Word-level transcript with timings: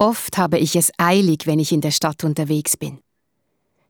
Oft 0.00 0.38
habe 0.38 0.58
ich 0.58 0.76
es 0.76 0.92
eilig, 0.96 1.46
wenn 1.46 1.58
ich 1.58 1.72
in 1.72 1.80
der 1.80 1.90
Stadt 1.90 2.22
unterwegs 2.22 2.76
bin. 2.76 3.00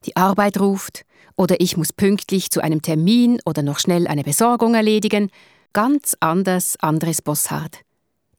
Die 0.05 0.15
Arbeit 0.15 0.59
ruft, 0.59 1.05
oder 1.35 1.61
ich 1.61 1.77
muss 1.77 1.93
pünktlich 1.93 2.49
zu 2.49 2.61
einem 2.61 2.81
Termin 2.81 3.39
oder 3.45 3.61
noch 3.61 3.77
schnell 3.77 4.07
eine 4.07 4.23
Besorgung 4.23 4.73
erledigen. 4.73 5.29
Ganz 5.71 6.17
anders 6.19 6.77
Andres 6.79 7.21
Bossard. 7.21 7.81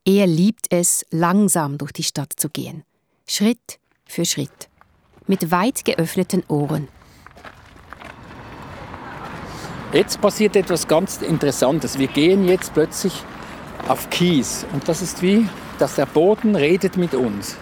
Er 0.05 0.27
liebt 0.27 0.65
es, 0.69 1.05
langsam 1.11 1.77
durch 1.77 1.93
die 1.93 2.03
Stadt 2.03 2.33
zu 2.35 2.49
gehen. 2.49 2.83
Schritt 3.25 3.79
für 4.05 4.25
Schritt. 4.25 4.69
Mit 5.27 5.49
weit 5.49 5.85
geöffneten 5.85 6.43
Ohren. 6.49 6.89
Jetzt 9.93 10.19
passiert 10.19 10.57
etwas 10.57 10.87
ganz 10.87 11.21
Interessantes. 11.21 11.97
Wir 11.97 12.07
gehen 12.07 12.45
jetzt 12.45 12.73
plötzlich 12.73 13.13
auf 13.87 14.09
Kies. 14.09 14.65
Und 14.73 14.87
das 14.89 15.01
ist 15.01 15.21
wie, 15.21 15.47
dass 15.81 15.95
der 15.95 16.05
Boden 16.05 16.55
redet 16.55 16.95
mit 16.95 17.15
uns. 17.15 17.57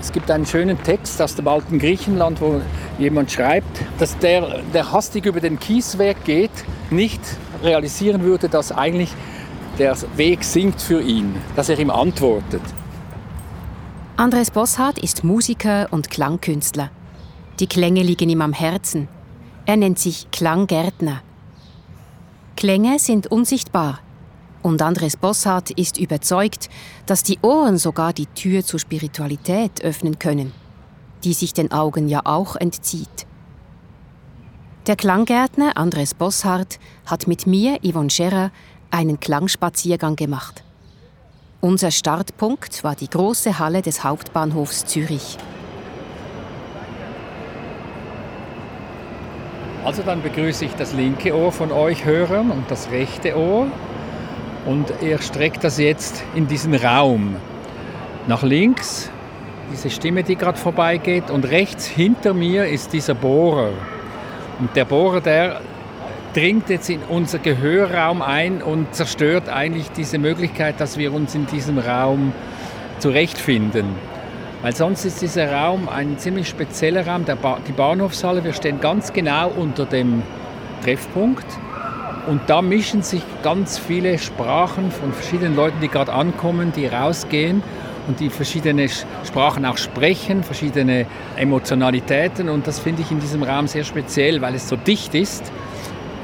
Es 0.00 0.12
gibt 0.12 0.30
einen 0.30 0.44
schönen 0.44 0.82
Text 0.82 1.20
aus 1.22 1.34
dem 1.34 1.48
alten 1.48 1.78
Griechenland, 1.78 2.42
wo 2.42 2.60
jemand 2.98 3.32
schreibt, 3.32 3.80
dass 3.98 4.18
der, 4.18 4.60
der 4.74 4.92
hastig 4.92 5.24
über 5.24 5.40
den 5.40 5.58
Kiesweg 5.58 6.22
geht, 6.24 6.50
nicht 6.90 7.20
realisieren 7.62 8.22
würde, 8.22 8.50
dass 8.50 8.70
eigentlich 8.70 9.10
der 9.78 9.96
Weg 10.16 10.44
singt 10.44 10.78
für 10.80 11.00
ihn, 11.00 11.34
dass 11.56 11.70
er 11.70 11.78
ihm 11.78 11.90
antwortet. 11.90 12.60
Andres 14.18 14.50
Bosshardt 14.50 14.98
ist 14.98 15.24
Musiker 15.24 15.88
und 15.90 16.10
Klangkünstler. 16.10 16.90
Die 17.60 17.66
Klänge 17.66 18.02
liegen 18.02 18.28
ihm 18.28 18.42
am 18.42 18.52
Herzen. 18.52 19.08
Er 19.64 19.78
nennt 19.78 19.98
sich 19.98 20.30
Klanggärtner. 20.30 21.22
Klänge 22.56 22.98
sind 22.98 23.26
unsichtbar. 23.28 24.00
Und 24.64 24.80
Andres 24.80 25.18
Bosshardt 25.18 25.72
ist 25.72 25.98
überzeugt, 25.98 26.70
dass 27.04 27.22
die 27.22 27.38
Ohren 27.42 27.76
sogar 27.76 28.14
die 28.14 28.24
Tür 28.24 28.64
zur 28.64 28.80
Spiritualität 28.80 29.84
öffnen 29.84 30.18
können, 30.18 30.54
die 31.22 31.34
sich 31.34 31.52
den 31.52 31.70
Augen 31.70 32.08
ja 32.08 32.22
auch 32.24 32.56
entzieht. 32.56 33.26
Der 34.86 34.96
Klanggärtner 34.96 35.76
Andres 35.76 36.14
Bosshardt 36.14 36.78
hat 37.04 37.26
mit 37.26 37.46
mir, 37.46 37.78
Yvonne 37.82 38.08
Scherer, 38.08 38.52
einen 38.90 39.20
Klangspaziergang 39.20 40.16
gemacht. 40.16 40.64
Unser 41.60 41.90
Startpunkt 41.90 42.82
war 42.84 42.94
die 42.94 43.10
große 43.10 43.58
Halle 43.58 43.82
des 43.82 44.02
Hauptbahnhofs 44.02 44.86
Zürich. 44.86 45.36
Also 49.84 50.02
dann 50.02 50.22
begrüße 50.22 50.64
ich 50.64 50.72
das 50.72 50.94
linke 50.94 51.36
Ohr 51.36 51.52
von 51.52 51.70
euch 51.70 52.06
Hörern 52.06 52.50
und 52.50 52.70
das 52.70 52.90
rechte 52.90 53.36
Ohr. 53.36 53.66
Und 54.66 54.92
er 55.02 55.20
streckt 55.20 55.62
das 55.64 55.78
jetzt 55.78 56.22
in 56.34 56.46
diesen 56.46 56.74
Raum. 56.74 57.36
Nach 58.26 58.42
links, 58.42 59.10
diese 59.72 59.90
Stimme, 59.90 60.22
die 60.22 60.36
gerade 60.36 60.58
vorbeigeht. 60.58 61.30
Und 61.30 61.44
rechts 61.44 61.86
hinter 61.86 62.32
mir 62.32 62.66
ist 62.66 62.92
dieser 62.92 63.14
Bohrer. 63.14 63.70
Und 64.60 64.74
der 64.76 64.84
Bohrer, 64.84 65.20
der 65.20 65.60
dringt 66.32 66.68
jetzt 66.68 66.90
in 66.90 67.00
unser 67.08 67.38
Gehörraum 67.38 68.22
ein 68.22 68.62
und 68.62 68.94
zerstört 68.94 69.48
eigentlich 69.48 69.90
diese 69.92 70.18
Möglichkeit, 70.18 70.80
dass 70.80 70.98
wir 70.98 71.12
uns 71.12 71.34
in 71.34 71.46
diesem 71.46 71.78
Raum 71.78 72.32
zurechtfinden. 72.98 73.86
Weil 74.62 74.74
sonst 74.74 75.04
ist 75.04 75.20
dieser 75.20 75.52
Raum 75.52 75.88
ein 75.88 76.16
ziemlich 76.18 76.48
spezieller 76.48 77.06
Raum, 77.06 77.24
ba 77.24 77.58
die 77.68 77.72
Bahnhofshalle. 77.72 78.42
Wir 78.42 78.54
stehen 78.54 78.80
ganz 78.80 79.12
genau 79.12 79.50
unter 79.50 79.84
dem 79.84 80.22
Treffpunkt. 80.82 81.46
Und 82.26 82.42
da 82.46 82.62
mischen 82.62 83.02
sich 83.02 83.22
ganz 83.42 83.78
viele 83.78 84.18
Sprachen 84.18 84.90
von 84.90 85.12
verschiedenen 85.12 85.56
Leuten, 85.56 85.80
die 85.80 85.88
gerade 85.88 86.12
ankommen, 86.12 86.72
die 86.74 86.86
rausgehen 86.86 87.62
und 88.08 88.20
die 88.20 88.30
verschiedene 88.30 88.88
Sprachen 89.24 89.66
auch 89.66 89.76
sprechen, 89.76 90.42
verschiedene 90.42 91.06
Emotionalitäten. 91.36 92.48
Und 92.48 92.66
das 92.66 92.78
finde 92.78 93.02
ich 93.02 93.10
in 93.10 93.20
diesem 93.20 93.42
Raum 93.42 93.66
sehr 93.66 93.84
speziell, 93.84 94.40
weil 94.40 94.54
es 94.54 94.68
so 94.68 94.76
dicht 94.76 95.14
ist. 95.14 95.52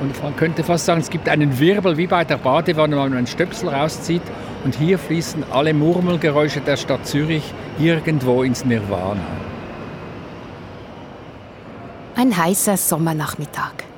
Und 0.00 0.22
man 0.22 0.34
könnte 0.36 0.64
fast 0.64 0.86
sagen, 0.86 1.00
es 1.00 1.10
gibt 1.10 1.28
einen 1.28 1.58
Wirbel 1.58 1.98
wie 1.98 2.06
bei 2.06 2.24
der 2.24 2.38
Badewanne, 2.38 2.96
wenn 2.96 3.10
man 3.10 3.18
einen 3.18 3.26
Stöpsel 3.26 3.68
rauszieht. 3.68 4.22
Und 4.64 4.74
hier 4.74 4.98
fließen 4.98 5.44
alle 5.52 5.74
Murmelgeräusche 5.74 6.60
der 6.60 6.78
Stadt 6.78 7.06
Zürich 7.06 7.52
irgendwo 7.78 8.42
ins 8.42 8.64
Nirvana. 8.64 9.20
Ein 12.16 12.34
heißer 12.36 12.78
Sommernachmittag. 12.78 13.89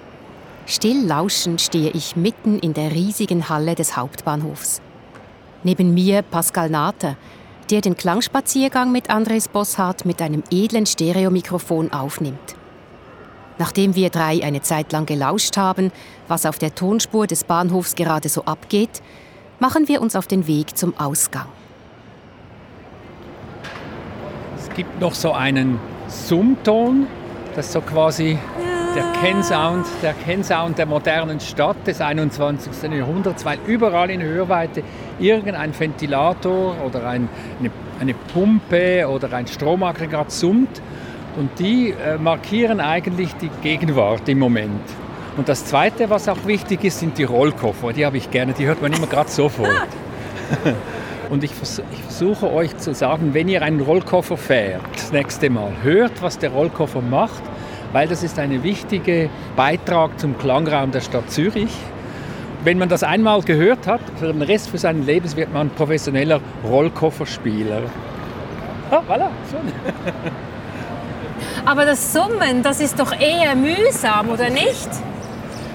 Still 0.66 1.06
lauschend 1.06 1.60
stehe 1.60 1.90
ich 1.90 2.14
mitten 2.14 2.58
in 2.58 2.72
der 2.72 2.92
riesigen 2.92 3.48
Halle 3.48 3.74
des 3.74 3.96
Hauptbahnhofs. 3.96 4.80
Neben 5.64 5.92
mir 5.92 6.22
Pascal 6.22 6.70
Nater, 6.70 7.16
der 7.70 7.80
den 7.80 7.96
Klangspaziergang 7.96 8.92
mit 8.92 9.10
Andres 9.10 9.48
Bosshardt 9.48 10.04
mit 10.04 10.22
einem 10.22 10.42
edlen 10.50 10.86
Stereomikrofon 10.86 11.92
aufnimmt. 11.92 12.56
Nachdem 13.58 13.94
wir 13.94 14.10
drei 14.10 14.42
eine 14.42 14.62
Zeit 14.62 14.92
lang 14.92 15.06
gelauscht 15.06 15.56
haben, 15.56 15.92
was 16.28 16.46
auf 16.46 16.58
der 16.58 16.74
Tonspur 16.74 17.26
des 17.26 17.44
Bahnhofs 17.44 17.94
gerade 17.94 18.28
so 18.28 18.44
abgeht, 18.44 19.02
machen 19.58 19.88
wir 19.88 20.00
uns 20.00 20.16
auf 20.16 20.26
den 20.26 20.46
Weg 20.46 20.76
zum 20.76 20.98
Ausgang. 20.98 21.46
Es 24.56 24.68
gibt 24.74 25.00
noch 25.00 25.14
so 25.14 25.32
einen 25.32 25.78
Summton, 26.08 27.06
das 27.54 27.66
ist 27.66 27.72
so 27.72 27.80
quasi 27.80 28.38
der 28.94 29.04
Kennsound, 29.22 29.86
der 30.02 30.12
Kennsound 30.12 30.76
der 30.76 30.84
modernen 30.84 31.40
Stadt 31.40 31.86
des 31.86 32.00
21. 32.02 32.90
Jahrhunderts, 32.92 33.44
weil 33.44 33.58
überall 33.66 34.10
in 34.10 34.22
Hörweite 34.22 34.82
irgendein 35.18 35.78
Ventilator 35.78 36.76
oder 36.84 37.06
ein, 37.06 37.28
eine, 37.58 37.70
eine, 38.00 38.14
Pumpe 38.14 39.08
oder 39.08 39.32
ein 39.32 39.46
Stromaggregat 39.46 40.30
summt 40.30 40.82
und 41.38 41.58
die 41.58 41.90
äh, 41.90 42.18
markieren 42.18 42.80
eigentlich 42.80 43.34
die 43.36 43.50
Gegenwart 43.62 44.28
im 44.28 44.38
Moment. 44.38 44.82
Und 45.38 45.48
das 45.48 45.64
Zweite, 45.64 46.10
was 46.10 46.28
auch 46.28 46.44
wichtig 46.46 46.84
ist, 46.84 47.00
sind 47.00 47.16
die 47.16 47.24
Rollkoffer. 47.24 47.94
Die 47.94 48.04
habe 48.04 48.18
ich 48.18 48.30
gerne, 48.30 48.52
die 48.52 48.66
hört 48.66 48.82
man 48.82 48.92
immer 48.92 49.06
gerade 49.06 49.30
sofort. 49.30 49.88
Und 51.30 51.42
ich, 51.44 51.52
ich, 51.52 52.02
versuche 52.02 52.52
euch 52.52 52.76
zu 52.76 52.92
sagen, 52.92 53.32
wenn 53.32 53.48
ihr 53.48 53.62
einen 53.62 53.80
Rollkoffer 53.80 54.36
fährt, 54.36 54.82
das 54.92 55.12
nächste 55.12 55.48
Mal, 55.48 55.72
hört, 55.82 56.20
was 56.20 56.36
der 56.36 56.50
Rollkoffer 56.50 57.00
macht, 57.00 57.42
weil 57.92 58.08
das 58.08 58.22
ist 58.22 58.38
ein 58.38 58.62
wichtiger 58.62 59.28
Beitrag 59.56 60.18
zum 60.18 60.38
Klangraum 60.38 60.90
der 60.90 61.00
Stadt 61.00 61.30
Zürich. 61.30 61.70
Wenn 62.64 62.78
man 62.78 62.88
das 62.88 63.02
einmal 63.02 63.42
gehört 63.42 63.86
hat, 63.86 64.00
für 64.18 64.32
den 64.32 64.42
Rest 64.42 64.70
für 64.70 64.78
seines 64.78 65.06
Lebens 65.06 65.36
wird 65.36 65.52
man 65.52 65.70
professioneller 65.70 66.40
Rollkofferspieler. 66.64 67.82
Ah, 68.90 69.02
voilà, 69.08 69.28
so. 69.50 69.56
Aber 71.64 71.84
das 71.84 72.12
Summen, 72.12 72.62
das 72.62 72.80
ist 72.80 72.98
doch 72.98 73.12
eher 73.18 73.54
mühsam, 73.54 74.30
oder 74.30 74.50
nicht? 74.50 74.88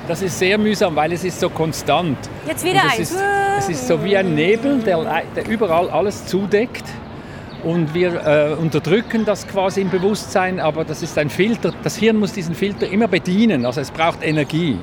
Das 0.07 0.21
ist 0.21 0.39
sehr 0.39 0.57
mühsam, 0.57 0.95
weil 0.95 1.11
es 1.11 1.23
ist 1.23 1.39
so 1.39 1.49
konstant. 1.49 2.17
Jetzt 2.47 2.63
wieder 2.63 2.83
eins. 2.83 2.99
Ist, 2.99 3.17
es 3.57 3.69
ist 3.69 3.87
so 3.87 4.01
wie 4.03 4.15
ein 4.15 4.35
Nebel, 4.35 4.79
der, 4.79 5.23
der 5.35 5.47
überall 5.47 5.89
alles 5.89 6.25
zudeckt. 6.25 6.85
Und 7.67 7.93
wir 7.93 8.25
äh, 8.25 8.53
unterdrücken 8.53 9.25
das 9.25 9.45
quasi 9.45 9.81
im 9.81 9.89
Bewusstsein, 9.89 10.61
aber 10.61 10.85
das 10.85 11.03
ist 11.03 11.17
ein 11.17 11.29
Filter. 11.29 11.73
Das 11.83 11.97
Hirn 11.97 12.15
muss 12.15 12.31
diesen 12.31 12.55
Filter 12.55 12.87
immer 12.87 13.09
bedienen, 13.09 13.65
also 13.65 13.81
es 13.81 13.91
braucht 13.91 14.23
Energie. 14.23 14.77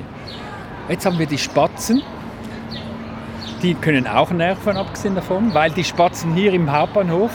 Jetzt 0.87 1.03
haben 1.07 1.17
wir 1.17 1.25
die 1.25 1.39
Spatzen. 1.39 2.03
Die 3.63 3.73
können 3.73 4.05
auch 4.05 4.29
nerven, 4.29 4.77
abgesehen 4.77 5.15
davon, 5.15 5.51
weil 5.55 5.71
die 5.71 5.83
Spatzen 5.83 6.35
hier 6.35 6.53
im 6.53 6.71
Hauptbahnhof, 6.71 7.31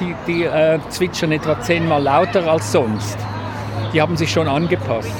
die, 0.00 0.14
die 0.26 0.44
äh, 0.44 0.78
zwitschern 0.88 1.30
etwa 1.32 1.60
zehnmal 1.60 2.02
lauter 2.02 2.50
als 2.50 2.72
sonst. 2.72 3.18
Die 3.92 4.00
haben 4.00 4.16
sich 4.16 4.30
schon 4.32 4.48
angepasst. 4.48 5.12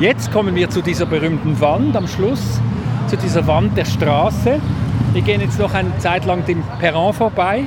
Jetzt 0.00 0.30
kommen 0.32 0.54
wir 0.54 0.68
zu 0.68 0.82
dieser 0.82 1.06
berühmten 1.06 1.58
Wand 1.62 1.96
am 1.96 2.06
Schluss, 2.06 2.60
zu 3.06 3.16
dieser 3.16 3.46
Wand 3.46 3.78
der 3.78 3.86
Straße. 3.86 4.60
Wir 5.14 5.22
gehen 5.22 5.40
jetzt 5.40 5.58
noch 5.58 5.72
eine 5.72 5.96
Zeit 5.96 6.26
lang 6.26 6.44
dem 6.44 6.62
Perron 6.78 7.14
vorbei 7.14 7.64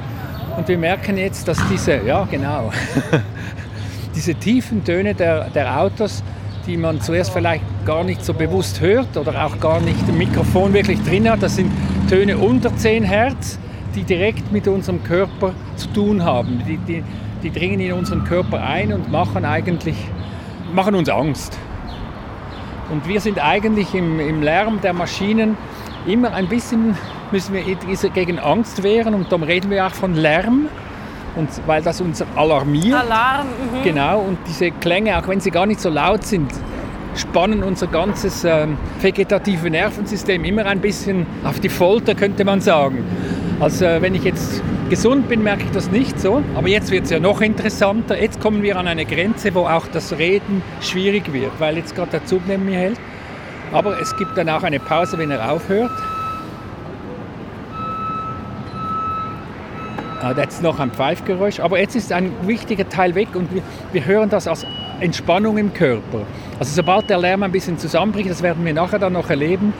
und 0.57 0.67
wir 0.67 0.77
merken 0.77 1.17
jetzt, 1.17 1.47
dass 1.47 1.57
diese, 1.69 2.05
ja 2.05 2.25
genau, 2.29 2.71
diese 4.15 4.35
tiefen 4.35 4.83
Töne 4.83 5.13
der, 5.13 5.49
der 5.49 5.79
Autos, 5.79 6.23
die 6.65 6.77
man 6.77 7.01
zuerst 7.01 7.31
vielleicht 7.31 7.63
gar 7.85 8.03
nicht 8.03 8.23
so 8.23 8.33
bewusst 8.33 8.79
hört 8.79 9.17
oder 9.17 9.45
auch 9.45 9.59
gar 9.59 9.81
nicht 9.81 10.07
im 10.07 10.17
Mikrofon 10.17 10.73
wirklich 10.73 11.01
drin 11.03 11.29
hat, 11.29 11.43
das 11.43 11.55
sind 11.55 11.71
Töne 12.07 12.37
unter 12.37 12.75
10 12.75 13.03
Hertz, 13.03 13.59
die 13.95 14.03
direkt 14.03 14.51
mit 14.51 14.67
unserem 14.67 15.03
Körper 15.03 15.53
zu 15.75 15.87
tun 15.87 16.23
haben. 16.23 16.63
Die, 16.67 16.77
die, 16.77 17.03
die 17.41 17.51
dringen 17.51 17.79
in 17.79 17.93
unseren 17.93 18.23
Körper 18.23 18.63
ein 18.63 18.93
und 18.93 19.11
machen 19.11 19.45
eigentlich, 19.45 19.95
machen 20.73 20.95
uns 20.95 21.09
Angst. 21.09 21.57
Und 22.91 23.07
wir 23.07 23.19
sind 23.19 23.43
eigentlich 23.43 23.93
im, 23.93 24.19
im 24.19 24.41
Lärm 24.41 24.79
der 24.81 24.93
Maschinen 24.93 25.57
immer 26.05 26.33
ein 26.33 26.47
bisschen, 26.47 26.95
müssen 27.31 27.53
wir 27.53 27.63
gegen 28.09 28.39
Angst 28.39 28.83
wehren 28.83 29.13
und 29.13 29.31
darum 29.31 29.43
reden 29.43 29.69
wir 29.69 29.85
auch 29.85 29.93
von 29.93 30.15
Lärm. 30.15 30.67
Und 31.35 31.49
weil 31.65 31.81
das 31.81 31.99
uns 31.99 32.23
alarmiert. 32.35 32.93
Alarm. 32.93 33.47
Mhm. 33.47 33.83
Genau, 33.83 34.19
und 34.19 34.37
diese 34.47 34.69
Klänge, 34.69 35.17
auch 35.17 35.27
wenn 35.27 35.39
sie 35.39 35.49
gar 35.49 35.65
nicht 35.65 35.81
so 35.81 35.89
laut 35.89 36.23
sind, 36.23 36.51
spannen 37.15 37.63
unser 37.63 37.87
ganzes 37.87 38.43
äh, 38.43 38.67
vegetative 39.01 39.69
Nervensystem 39.69 40.43
immer 40.43 40.65
ein 40.65 40.79
bisschen 40.79 41.25
auf 41.43 41.59
die 41.59 41.69
Folter, 41.69 42.15
könnte 42.15 42.45
man 42.45 42.61
sagen. 42.61 43.03
Also 43.59 43.85
wenn 43.85 44.15
ich 44.15 44.23
jetzt 44.23 44.61
gesund 44.89 45.29
bin, 45.29 45.43
merke 45.43 45.63
ich 45.63 45.71
das 45.71 45.89
nicht 45.89 46.19
so. 46.19 46.43
Aber 46.55 46.67
jetzt 46.67 46.91
wird 46.91 47.05
es 47.05 47.09
ja 47.11 47.19
noch 47.19 47.41
interessanter. 47.41 48.19
Jetzt 48.19 48.39
kommen 48.39 48.61
wir 48.63 48.77
an 48.77 48.87
eine 48.87 49.05
Grenze, 49.05 49.53
wo 49.55 49.61
auch 49.61 49.87
das 49.87 50.17
Reden 50.17 50.61
schwierig 50.81 51.31
wird, 51.31 51.51
weil 51.59 51.77
jetzt 51.77 51.95
gerade 51.95 52.11
der 52.11 52.25
Zug 52.25 52.41
neben 52.47 52.65
mir 52.65 52.77
hält. 52.77 52.99
Aber 53.71 53.99
es 53.99 54.15
gibt 54.17 54.37
dann 54.37 54.49
auch 54.49 54.63
eine 54.63 54.79
Pause, 54.79 55.17
wenn 55.17 55.31
er 55.31 55.51
aufhört. 55.51 55.91
Jetzt 60.31 60.61
noch 60.63 60.79
ein 60.79 60.91
Pfeifgeräusch. 60.91 61.59
Aber 61.59 61.79
jetzt 61.79 61.95
ist 61.95 62.11
ein 62.11 62.31
wichtiger 62.47 62.87
Teil 62.87 63.15
weg 63.15 63.29
und 63.35 63.53
wir, 63.53 63.61
wir 63.91 64.05
hören 64.05 64.29
das 64.29 64.47
als 64.47 64.65
Entspannung 64.99 65.57
im 65.57 65.73
Körper. 65.73 66.21
Also 66.59 66.73
sobald 66.73 67.09
der 67.09 67.17
Lärm 67.17 67.43
ein 67.43 67.51
bisschen 67.51 67.77
zusammenbricht, 67.77 68.29
das 68.29 68.41
werden 68.41 68.63
wir 68.65 68.73
nachher 68.73 68.99
dann 68.99 69.13
noch 69.13 69.29
erleben, 69.29 69.73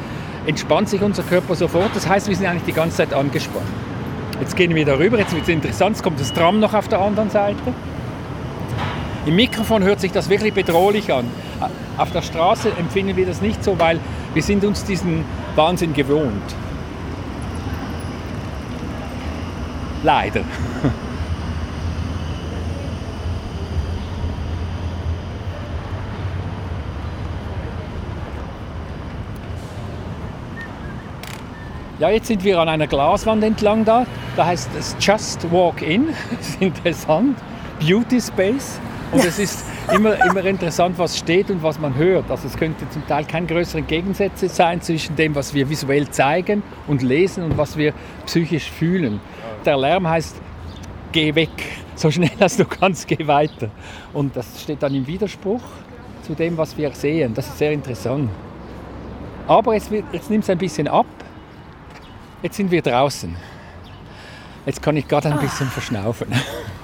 entspannt 0.45 0.89
sich 0.89 1.01
unser 1.01 1.23
Körper 1.23 1.55
sofort. 1.55 1.91
Das 1.95 2.07
heißt, 2.07 2.27
wir 2.27 2.35
sind 2.35 2.45
eigentlich 2.45 2.63
die 2.63 2.73
ganze 2.73 2.97
Zeit 2.97 3.13
angespannt. 3.13 3.65
Jetzt 4.39 4.55
gehen 4.55 4.75
wir 4.75 4.85
darüber, 4.85 5.17
jetzt 5.17 5.33
wird 5.33 5.43
es 5.43 5.49
interessant, 5.49 5.95
jetzt 5.95 6.03
kommt 6.03 6.19
das 6.19 6.33
Tram 6.33 6.59
noch 6.59 6.73
auf 6.73 6.87
der 6.87 6.99
anderen 6.99 7.29
Seite. 7.29 7.61
Im 9.25 9.35
Mikrofon 9.35 9.83
hört 9.83 10.01
sich 10.01 10.11
das 10.11 10.27
wirklich 10.27 10.53
bedrohlich 10.53 11.13
an. 11.13 11.25
Auf 11.97 12.11
der 12.11 12.21
Straße 12.21 12.69
empfinden 12.77 13.15
wir 13.15 13.25
das 13.25 13.41
nicht 13.41 13.63
so, 13.63 13.79
weil 13.79 13.99
wir 14.33 14.43
sind 14.43 14.65
uns 14.65 14.83
diesen 14.83 15.23
Wahnsinn 15.55 15.93
gewohnt. 15.93 16.43
Leider. 20.03 20.43
Ja, 31.99 32.09
jetzt 32.09 32.27
sind 32.27 32.43
wir 32.43 32.59
an 32.59 32.67
einer 32.67 32.87
Glaswand 32.87 33.43
entlang 33.45 33.85
da. 33.85 34.05
Da 34.35 34.47
heißt 34.47 34.71
es 34.77 34.93
Just 34.99 35.49
Walk 35.53 35.81
In. 35.81 36.07
Das 36.31 36.49
ist 36.49 36.61
interessant. 36.61 37.37
Beauty 37.79 38.19
Space. 38.19 38.79
Und 39.13 39.23
es 39.23 39.39
ist 39.39 39.63
immer, 39.91 40.23
immer 40.25 40.45
interessant, 40.45 40.97
was 40.97 41.17
steht 41.17 41.49
und 41.49 41.63
was 41.63 41.79
man 41.79 41.95
hört. 41.95 42.29
Also 42.29 42.47
es 42.47 42.55
könnte 42.55 42.89
zum 42.89 43.05
Teil 43.07 43.25
keine 43.25 43.47
größeren 43.47 43.85
Gegensätze 43.87 44.49
sein 44.49 44.81
zwischen 44.81 45.15
dem, 45.15 45.35
was 45.35 45.53
wir 45.53 45.69
visuell 45.69 46.09
zeigen 46.09 46.63
und 46.87 47.01
lesen 47.01 47.43
und 47.43 47.57
was 47.57 47.77
wir 47.77 47.93
psychisch 48.25 48.69
fühlen. 48.69 49.19
Der 49.65 49.77
Lärm 49.77 50.07
heißt, 50.07 50.35
geh 51.11 51.33
weg. 51.35 51.49
So 51.95 52.09
schnell 52.09 52.31
als 52.39 52.57
du 52.57 52.65
kannst, 52.65 53.07
geh 53.07 53.27
weiter. 53.27 53.69
Und 54.13 54.35
das 54.35 54.61
steht 54.61 54.81
dann 54.81 54.95
im 54.95 55.05
Widerspruch 55.05 55.61
zu 56.23 56.33
dem, 56.33 56.57
was 56.57 56.77
wir 56.77 56.91
sehen. 56.91 57.33
Das 57.33 57.47
ist 57.47 57.57
sehr 57.57 57.71
interessant. 57.71 58.29
Aber 59.47 59.73
jetzt, 59.73 59.91
jetzt 59.91 60.29
nimmt 60.29 60.43
es 60.43 60.49
ein 60.49 60.57
bisschen 60.57 60.87
ab 60.87 61.05
Jetzt 62.43 62.57
sind 62.57 62.71
wir 62.71 62.81
draußen. 62.81 63.33
Jetzt 64.65 64.81
kann 64.81 64.97
ich 64.97 65.07
gerade 65.07 65.31
ein 65.31 65.39
bisschen 65.39 65.67
verschnaufen. 65.67 66.27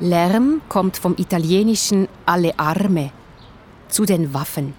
Lärm 0.00 0.60
kommt 0.68 0.96
vom 0.96 1.14
italienischen 1.16 2.08
alle 2.26 2.58
arme, 2.58 3.12
zu 3.88 4.04
den 4.04 4.34
Waffen. 4.34 4.74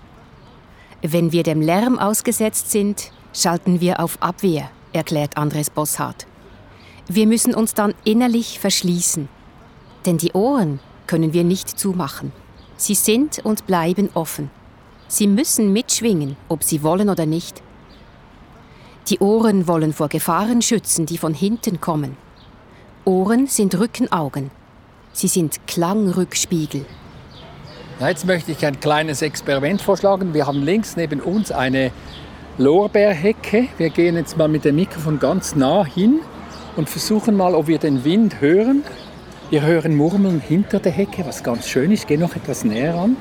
Wenn 1.01 1.31
wir 1.31 1.43
dem 1.43 1.61
Lärm 1.61 1.97
ausgesetzt 1.97 2.69
sind, 2.69 3.11
schalten 3.33 3.79
wir 3.79 4.01
auf 4.01 4.21
Abwehr, 4.21 4.69
erklärt 4.91 5.37
Andres 5.37 5.69
Bosshardt. 5.69 6.27
Wir 7.07 7.27
müssen 7.27 7.55
uns 7.55 7.73
dann 7.73 7.93
innerlich 8.03 8.59
verschließen, 8.59 9.29
denn 10.05 10.17
die 10.17 10.33
Ohren 10.33 10.81
können 11.07 11.31
wir 11.31 11.45
nicht 11.45 11.69
zumachen. 11.69 12.33
Sie 12.75 12.95
sind 12.95 13.39
und 13.45 13.65
bleiben 13.67 14.09
offen. 14.15 14.51
Sie 15.07 15.27
müssen 15.27 15.71
mitschwingen, 15.71 16.35
ob 16.49 16.61
sie 16.61 16.83
wollen 16.83 17.09
oder 17.09 17.25
nicht. 17.25 17.61
Die 19.07 19.19
Ohren 19.19 19.65
wollen 19.65 19.93
vor 19.93 20.09
Gefahren 20.09 20.61
schützen, 20.61 21.05
die 21.05 21.17
von 21.17 21.33
hinten 21.33 21.79
kommen. 21.79 22.17
Ohren 23.05 23.47
sind 23.47 23.75
Rückenaugen. 23.75 24.51
Sie 25.15 25.29
sind 25.29 25.65
Klangrückspiegel. 25.65 26.85
Jetzt 28.01 28.25
möchte 28.25 28.51
ich 28.51 28.65
ein 28.65 28.81
kleines 28.81 29.21
Experiment 29.21 29.81
vorschlagen. 29.81 30.33
Wir 30.33 30.45
haben 30.45 30.61
links 30.61 30.97
neben 30.97 31.21
uns 31.21 31.53
eine 31.53 31.91
Lorbeerhecke. 32.57 33.69
Wir 33.77 33.91
gehen 33.91 34.17
jetzt 34.17 34.37
mal 34.37 34.49
mit 34.49 34.65
dem 34.65 34.75
Mikrofon 34.75 35.17
ganz 35.17 35.55
nah 35.55 35.85
hin 35.85 36.19
und 36.75 36.89
versuchen 36.89 37.37
mal, 37.37 37.55
ob 37.55 37.67
wir 37.67 37.77
den 37.77 38.03
Wind 38.03 38.41
hören. 38.41 38.83
Wir 39.49 39.61
hören 39.61 39.95
Murmeln 39.95 40.41
hinter 40.41 40.79
der 40.79 40.91
Hecke, 40.91 41.25
was 41.25 41.43
ganz 41.43 41.69
schön 41.69 41.93
ist. 41.93 42.01
Ich 42.01 42.07
gehe 42.07 42.19
noch 42.19 42.35
etwas 42.35 42.65
näher 42.65 42.95
an. 42.95 43.15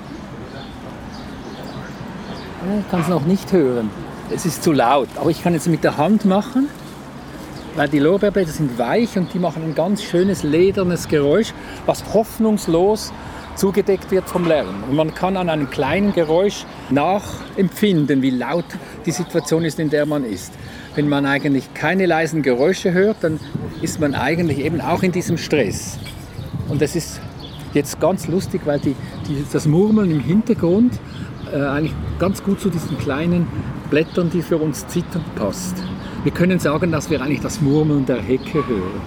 Ich 2.80 2.90
kann 2.90 3.02
es 3.02 3.08
noch 3.08 3.24
nicht 3.24 3.52
hören 3.52 3.88
es 4.30 4.46
ist 4.46 4.62
zu 4.62 4.72
laut. 4.72 5.08
Aber 5.16 5.30
ich 5.30 5.42
kann 5.42 5.54
jetzt 5.54 5.68
mit 5.68 5.84
der 5.84 5.96
Hand 5.96 6.24
machen, 6.24 6.68
weil 7.76 7.88
die 7.88 7.98
Lorbeerblätter 7.98 8.52
sind 8.52 8.78
weich 8.78 9.16
und 9.16 9.32
die 9.34 9.38
machen 9.38 9.62
ein 9.62 9.74
ganz 9.74 10.02
schönes 10.02 10.42
ledernes 10.42 11.08
Geräusch, 11.08 11.52
was 11.86 12.04
hoffnungslos 12.14 13.12
zugedeckt 13.56 14.10
wird 14.10 14.28
vom 14.28 14.46
Lärm. 14.46 14.84
Und 14.88 14.96
man 14.96 15.14
kann 15.14 15.36
an 15.36 15.48
einem 15.48 15.70
kleinen 15.70 16.12
Geräusch 16.12 16.64
nachempfinden, 16.90 18.22
wie 18.22 18.30
laut 18.30 18.64
die 19.06 19.12
Situation 19.12 19.64
ist, 19.64 19.78
in 19.78 19.90
der 19.90 20.06
man 20.06 20.24
ist. 20.24 20.52
Wenn 20.94 21.08
man 21.08 21.26
eigentlich 21.26 21.72
keine 21.74 22.06
leisen 22.06 22.42
Geräusche 22.42 22.92
hört, 22.92 23.18
dann 23.22 23.40
ist 23.82 24.00
man 24.00 24.14
eigentlich 24.14 24.58
eben 24.58 24.80
auch 24.80 25.02
in 25.02 25.12
diesem 25.12 25.38
Stress. 25.38 25.98
Und 26.68 26.80
das 26.82 26.96
ist 26.96 27.20
jetzt 27.74 28.00
ganz 28.00 28.28
lustig, 28.28 28.62
weil 28.64 28.78
die, 28.78 28.94
die, 29.28 29.44
das 29.52 29.66
Murmeln 29.66 30.10
im 30.10 30.20
Hintergrund 30.20 30.98
äh, 31.52 31.60
eigentlich 31.60 31.94
ganz 32.18 32.42
gut 32.42 32.60
zu 32.60 32.70
diesen 32.70 32.98
kleinen 32.98 33.46
Blättern, 33.90 34.30
die 34.30 34.42
für 34.42 34.56
uns 34.56 34.86
zittern, 34.86 35.24
passt. 35.36 35.76
Wir 36.24 36.32
können 36.32 36.58
sagen, 36.58 36.90
dass 36.90 37.10
wir 37.10 37.20
eigentlich 37.20 37.42
das 37.42 37.60
Murmeln 37.60 38.06
der 38.06 38.22
Hecke 38.22 38.66
hören. 38.66 39.02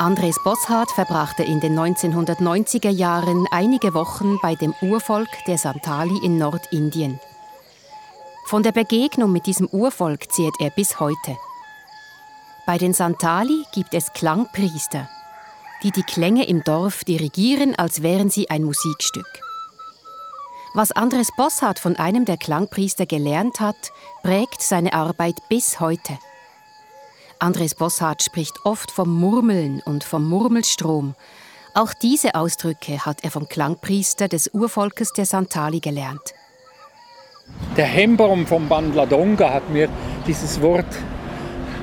Andres 0.00 0.42
Bosshardt 0.42 0.90
verbrachte 0.92 1.42
in 1.42 1.60
den 1.60 1.78
1990er 1.78 2.88
Jahren 2.88 3.46
einige 3.50 3.92
Wochen 3.92 4.38
bei 4.40 4.54
dem 4.54 4.72
Urvolk 4.80 5.28
der 5.46 5.58
Santali 5.58 6.18
in 6.24 6.38
Nordindien. 6.38 7.20
Von 8.46 8.62
der 8.62 8.72
Begegnung 8.72 9.30
mit 9.30 9.44
diesem 9.44 9.66
Urvolk 9.66 10.32
zehrt 10.32 10.54
er 10.58 10.70
bis 10.70 11.00
heute. 11.00 11.36
Bei 12.64 12.78
den 12.78 12.94
Santali 12.94 13.64
gibt 13.74 13.92
es 13.92 14.10
Klangpriester, 14.14 15.06
die 15.82 15.90
die 15.90 16.02
Klänge 16.02 16.46
im 16.46 16.64
Dorf 16.64 17.04
dirigieren, 17.04 17.74
als 17.76 18.02
wären 18.02 18.30
sie 18.30 18.50
ein 18.50 18.64
Musikstück. 18.64 19.26
Was 20.74 20.92
Andres 20.92 21.28
Bosshardt 21.36 21.78
von 21.78 21.96
einem 21.96 22.24
der 22.24 22.36
Klangpriester 22.36 23.06
gelernt 23.06 23.60
hat, 23.60 23.92
prägt 24.22 24.62
seine 24.62 24.92
Arbeit 24.92 25.36
bis 25.48 25.80
heute. 25.80 26.18
Andres 27.38 27.74
Bosshardt 27.74 28.22
spricht 28.22 28.54
oft 28.64 28.90
vom 28.90 29.12
Murmeln 29.18 29.80
und 29.84 30.04
vom 30.04 30.28
Murmelstrom. 30.28 31.14
Auch 31.74 31.94
diese 31.94 32.34
Ausdrücke 32.34 33.06
hat 33.06 33.22
er 33.22 33.30
vom 33.30 33.48
Klangpriester 33.48 34.28
des 34.28 34.48
Urvolkes 34.48 35.12
der 35.12 35.26
Santali 35.26 35.80
gelernt. 35.80 36.34
Der 37.76 37.86
Hembaum 37.86 38.46
vom 38.46 38.68
Bandladonga 38.68 39.52
hat 39.52 39.70
mir 39.70 39.88
dieses 40.26 40.60
Wort 40.60 40.86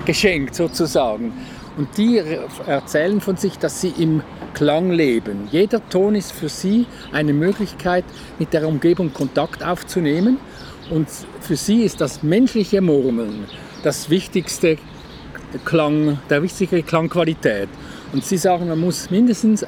geschenkt 0.05 0.55
sozusagen. 0.55 1.33
Und 1.77 1.97
die 1.97 2.21
erzählen 2.65 3.19
von 3.19 3.35
sich, 3.35 3.57
dass 3.57 3.81
sie 3.81 3.93
im 3.97 4.21
Klang 4.53 4.91
leben. 4.91 5.49
Jeder 5.51 5.87
Ton 5.89 6.15
ist 6.15 6.31
für 6.31 6.47
sie 6.47 6.85
eine 7.11 7.33
Möglichkeit, 7.33 8.05
mit 8.39 8.53
der 8.53 8.67
Umgebung 8.67 9.13
Kontakt 9.13 9.61
aufzunehmen. 9.63 10.37
Und 10.89 11.07
für 11.41 11.55
sie 11.55 11.83
ist 11.83 11.99
das 11.99 12.23
menschliche 12.23 12.81
Murmeln 12.81 13.45
das 13.83 14.09
wichtigste 14.09 14.77
Klang, 15.63 16.19
der 16.29 16.41
wichtige 16.41 16.81
Klangqualität. 16.81 17.69
Und 18.13 18.25
sie 18.25 18.37
sagen, 18.37 18.67
man 18.67 18.79
muss 18.79 19.11
mindestens 19.11 19.65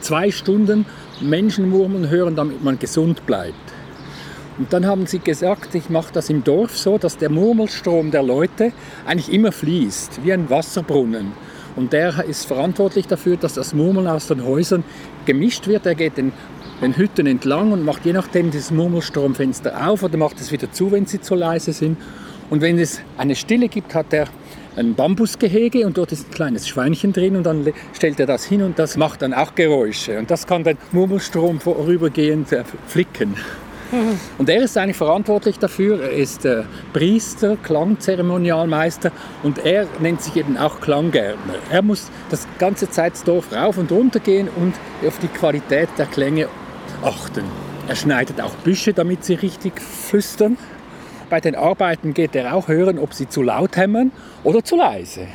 zwei 0.00 0.30
Stunden 0.30 0.86
Menschenmurmeln 1.20 2.10
hören, 2.10 2.36
damit 2.36 2.62
man 2.62 2.78
gesund 2.78 3.26
bleibt. 3.26 3.73
Und 4.56 4.72
dann 4.72 4.86
haben 4.86 5.06
sie 5.06 5.18
gesagt, 5.18 5.74
ich 5.74 5.90
mache 5.90 6.12
das 6.12 6.30
im 6.30 6.44
Dorf 6.44 6.78
so, 6.78 6.96
dass 6.96 7.18
der 7.18 7.28
Murmelstrom 7.28 8.10
der 8.12 8.22
Leute 8.22 8.72
eigentlich 9.04 9.32
immer 9.32 9.50
fließt, 9.50 10.20
wie 10.22 10.32
ein 10.32 10.48
Wasserbrunnen. 10.48 11.32
Und 11.76 11.92
der 11.92 12.24
ist 12.24 12.46
verantwortlich 12.46 13.08
dafür, 13.08 13.36
dass 13.36 13.54
das 13.54 13.74
Murmeln 13.74 14.06
aus 14.06 14.28
den 14.28 14.44
Häusern 14.44 14.84
gemischt 15.26 15.66
wird. 15.66 15.86
Er 15.86 15.96
geht 15.96 16.16
den, 16.18 16.32
den 16.80 16.96
Hütten 16.96 17.26
entlang 17.26 17.72
und 17.72 17.84
macht 17.84 18.04
je 18.04 18.12
nachdem 18.12 18.52
dieses 18.52 18.70
Murmelstromfenster 18.70 19.88
auf 19.88 20.04
oder 20.04 20.16
macht 20.16 20.40
es 20.40 20.52
wieder 20.52 20.70
zu, 20.70 20.92
wenn 20.92 21.06
sie 21.06 21.20
zu 21.20 21.34
leise 21.34 21.72
sind. 21.72 21.98
Und 22.48 22.60
wenn 22.60 22.78
es 22.78 23.00
eine 23.16 23.34
Stille 23.34 23.68
gibt, 23.68 23.92
hat 23.92 24.12
er 24.12 24.28
ein 24.76 24.94
Bambusgehege 24.94 25.84
und 25.84 25.98
dort 25.98 26.12
ist 26.12 26.28
ein 26.28 26.34
kleines 26.34 26.68
Schweinchen 26.68 27.12
drin 27.12 27.34
und 27.34 27.44
dann 27.44 27.72
stellt 27.92 28.20
er 28.20 28.26
das 28.26 28.44
hin 28.44 28.62
und 28.62 28.78
das 28.78 28.96
macht 28.96 29.22
dann 29.22 29.34
auch 29.34 29.56
Geräusche. 29.56 30.18
Und 30.18 30.30
das 30.30 30.46
kann 30.46 30.62
den 30.62 30.78
Murmelstrom 30.92 31.58
vorübergehend 31.58 32.48
flicken. 32.86 33.34
Und 34.38 34.48
er 34.48 34.62
ist 34.62 34.76
eigentlich 34.76 34.96
verantwortlich 34.96 35.58
dafür. 35.58 36.02
Er 36.02 36.12
ist 36.12 36.44
äh, 36.44 36.64
Priester, 36.92 37.56
Klangzeremonialmeister 37.62 39.12
und 39.42 39.64
er 39.64 39.86
nennt 40.00 40.22
sich 40.22 40.36
eben 40.36 40.56
auch 40.56 40.80
Klanggärtner. 40.80 41.54
Er 41.70 41.82
muss 41.82 42.10
das 42.30 42.46
ganze 42.58 42.90
Zeit 42.90 43.14
das 43.14 43.24
Dorf 43.24 43.52
rauf 43.52 43.78
und 43.78 43.90
runter 43.92 44.20
gehen 44.20 44.48
und 44.56 44.74
auf 45.06 45.18
die 45.18 45.28
Qualität 45.28 45.88
der 45.98 46.06
Klänge 46.06 46.48
achten. 47.02 47.44
Er 47.86 47.96
schneidet 47.96 48.40
auch 48.40 48.54
Büsche, 48.56 48.92
damit 48.92 49.24
sie 49.24 49.34
richtig 49.34 49.80
flüstern. 49.80 50.56
Bei 51.30 51.40
den 51.40 51.54
Arbeiten 51.54 52.14
geht 52.14 52.34
er 52.34 52.54
auch 52.54 52.68
hören, 52.68 52.98
ob 52.98 53.12
sie 53.14 53.28
zu 53.28 53.42
laut 53.42 53.76
hämmern 53.76 54.12
oder 54.42 54.64
zu 54.64 54.76
leise. 54.76 55.26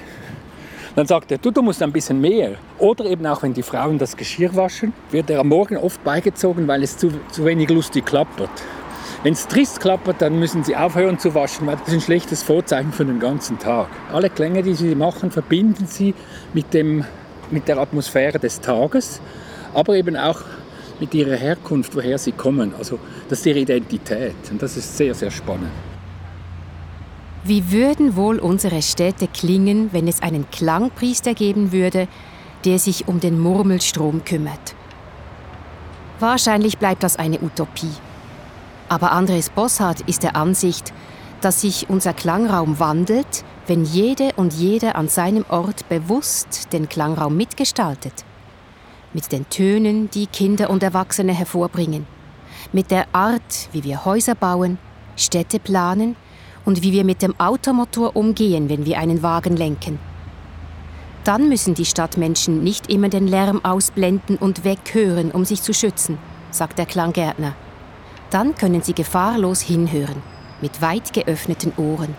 Dann 1.00 1.08
sagt 1.08 1.32
er, 1.32 1.38
du, 1.38 1.50
du 1.50 1.62
musst 1.62 1.82
ein 1.82 1.94
bisschen 1.94 2.20
mehr. 2.20 2.56
Oder 2.78 3.06
eben 3.06 3.26
auch, 3.26 3.42
wenn 3.42 3.54
die 3.54 3.64
Frauen 3.64 3.98
das 3.98 4.18
Geschirr 4.18 4.54
waschen, 4.58 4.92
wird 5.12 5.30
er 5.30 5.40
am 5.40 5.48
Morgen 5.48 5.78
oft 5.78 6.04
beigezogen, 6.04 6.68
weil 6.68 6.84
es 6.84 6.98
zu, 6.98 7.10
zu 7.32 7.46
wenig 7.46 7.70
lustig 7.70 8.06
klappert. 8.06 8.50
Wenn 9.24 9.32
es 9.32 9.48
trist 9.48 9.80
klappert, 9.80 10.22
dann 10.22 10.38
müssen 10.38 10.66
sie 10.66 10.76
aufhören 10.76 11.18
zu 11.18 11.34
waschen, 11.34 11.68
weil 11.68 11.78
das 11.78 11.88
ist 11.88 11.94
ein 11.94 12.02
schlechtes 12.02 12.44
Vorzeichen 12.44 12.92
für 12.92 13.06
den 13.06 13.22
ganzen 13.22 13.58
Tag. 13.60 13.88
Alle 14.12 14.30
Klänge, 14.30 14.62
die 14.62 14.74
sie 14.74 14.94
machen, 14.94 15.32
verbinden 15.32 15.88
sie 15.88 16.14
mit, 16.54 16.74
dem, 16.74 17.06
mit 17.50 17.70
der 17.70 17.78
Atmosphäre 17.78 18.38
des 18.38 18.60
Tages, 18.60 19.22
aber 19.74 19.96
eben 19.96 20.18
auch 20.18 20.42
mit 21.00 21.14
ihrer 21.14 21.38
Herkunft, 21.38 21.96
woher 21.96 22.18
sie 22.18 22.34
kommen. 22.34 22.74
Also 22.78 23.00
das 23.30 23.40
ist 23.40 23.46
ihre 23.46 23.60
Identität 23.60 24.36
und 24.52 24.62
das 24.62 24.76
ist 24.76 24.98
sehr, 24.98 25.16
sehr 25.16 25.32
spannend. 25.32 25.72
Wie 27.44 27.72
würden 27.72 28.18
wohl 28.18 28.38
unsere 28.38 28.82
Städte 28.82 29.28
klingen, 29.28 29.94
wenn 29.94 30.08
es 30.10 30.22
einen 30.22 30.50
Klangpriester 30.50 31.34
geben 31.34 31.72
würde, 31.72 32.08
der 32.66 32.80
sich 32.80 33.08
um 33.08 33.22
den 33.22 33.40
Murmelstrom 33.40 34.26
kümmert? 34.26 34.76
Wahrscheinlich 36.20 36.78
bleibt 36.78 37.02
das 37.02 37.16
eine 37.16 37.40
Utopie. 37.40 37.94
Aber 38.90 39.14
Andres 39.14 39.50
Bossart 39.50 40.02
ist 40.02 40.24
der 40.24 40.36
Ansicht, 40.36 40.92
dass 41.40 41.62
sich 41.62 41.90
unser 41.90 42.14
Klangraum 42.14 42.78
wandelt, 42.80 43.46
wenn 43.68 43.86
jede 43.86 44.34
und 44.36 44.52
jeder 44.52 44.98
an 44.98 45.08
seinem 45.08 45.46
Ort 45.48 45.88
bewusst 45.88 46.74
den 46.74 46.90
Klangraum 46.90 47.38
mitgestaltet. 47.38 48.26
Mit 49.14 49.32
den 49.32 49.48
Tönen, 49.50 50.10
die 50.10 50.28
Kinder 50.28 50.70
und 50.70 50.84
Erwachsene 50.84 51.34
hervorbringen. 51.34 52.06
Mit 52.74 52.92
der 52.92 53.06
Art, 53.14 53.70
wie 53.72 53.86
wir 53.86 54.04
Häuser 54.04 54.36
bauen, 54.36 54.78
Städte 55.16 55.60
planen 55.60 56.18
und 56.70 56.84
wie 56.84 56.92
wir 56.92 57.04
mit 57.04 57.24
dem 57.24 57.34
Automotor 57.40 58.16
umgehen, 58.16 58.70
wenn 58.70 58.86
wir 58.86 59.00
einen 59.00 59.24
Wagen 59.24 59.58
lenken. 59.58 59.98
Dann 61.24 61.50
müssen 61.50 61.74
die 61.74 61.84
Stadtmenschen 61.84 62.64
nicht 62.64 62.92
immer 62.92 63.10
den 63.10 63.28
Lärm 63.28 63.66
ausblenden 63.66 64.38
und 64.38 64.64
weghören, 64.64 65.32
um 65.32 65.46
sich 65.46 65.64
zu 65.64 65.74
schützen, 65.74 66.20
sagt 66.52 66.78
der 66.78 66.86
Klanggärtner. 66.86 67.56
Dann 68.30 68.54
können 68.54 68.84
sie 68.84 68.94
gefahrlos 68.94 69.62
hinhören, 69.62 70.22
mit 70.62 70.80
weit 70.80 71.12
geöffneten 71.12 71.74
Ohren. 71.76 72.14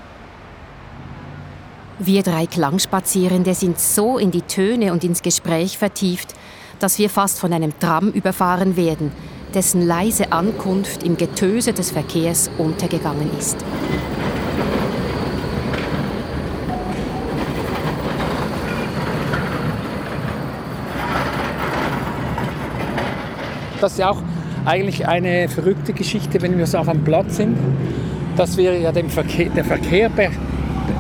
Wir 2.01 2.25
drei 2.25 2.47
Klangspazierende 2.47 3.55
sind 3.55 3.79
so 3.79 4.19
in 4.19 4.33
die 4.33 4.43
Töne 4.43 4.93
und 4.93 5.05
ins 5.05 5.23
Gespräch 5.23 5.79
vertieft, 5.79 6.35
dass 6.81 6.99
wir 6.99 7.09
fast 7.09 7.39
von 7.39 7.53
einem 7.53 7.79
Tram 7.79 8.11
überfahren 8.11 8.75
werden, 8.77 9.13
dessen 9.55 9.87
leise 9.87 10.33
Ankunft 10.33 11.05
im 11.05 11.17
Getöse 11.17 11.73
des 11.73 11.93
Verkehrs 11.93 12.51
untergegangen 12.59 13.31
ist. 13.39 13.65
Das 23.81 23.95
ist 23.95 24.03
auch 24.03 24.23
eigentlich 24.65 25.09
eine 25.09 25.49
verrückte 25.49 25.93
Geschichte, 25.93 26.43
wenn 26.43 26.59
wir 26.59 26.67
so 26.67 26.79
auf 26.79 26.89
einem 26.89 27.05
Platz 27.05 27.37
sind, 27.37 27.57
dass 28.37 28.57
wir 28.57 28.79
ja 28.79 28.93
dem 28.93 29.09
Verkehr, 29.09 29.49
der 29.51 29.65
Verkehr 29.65 30.09
be 30.11 30.31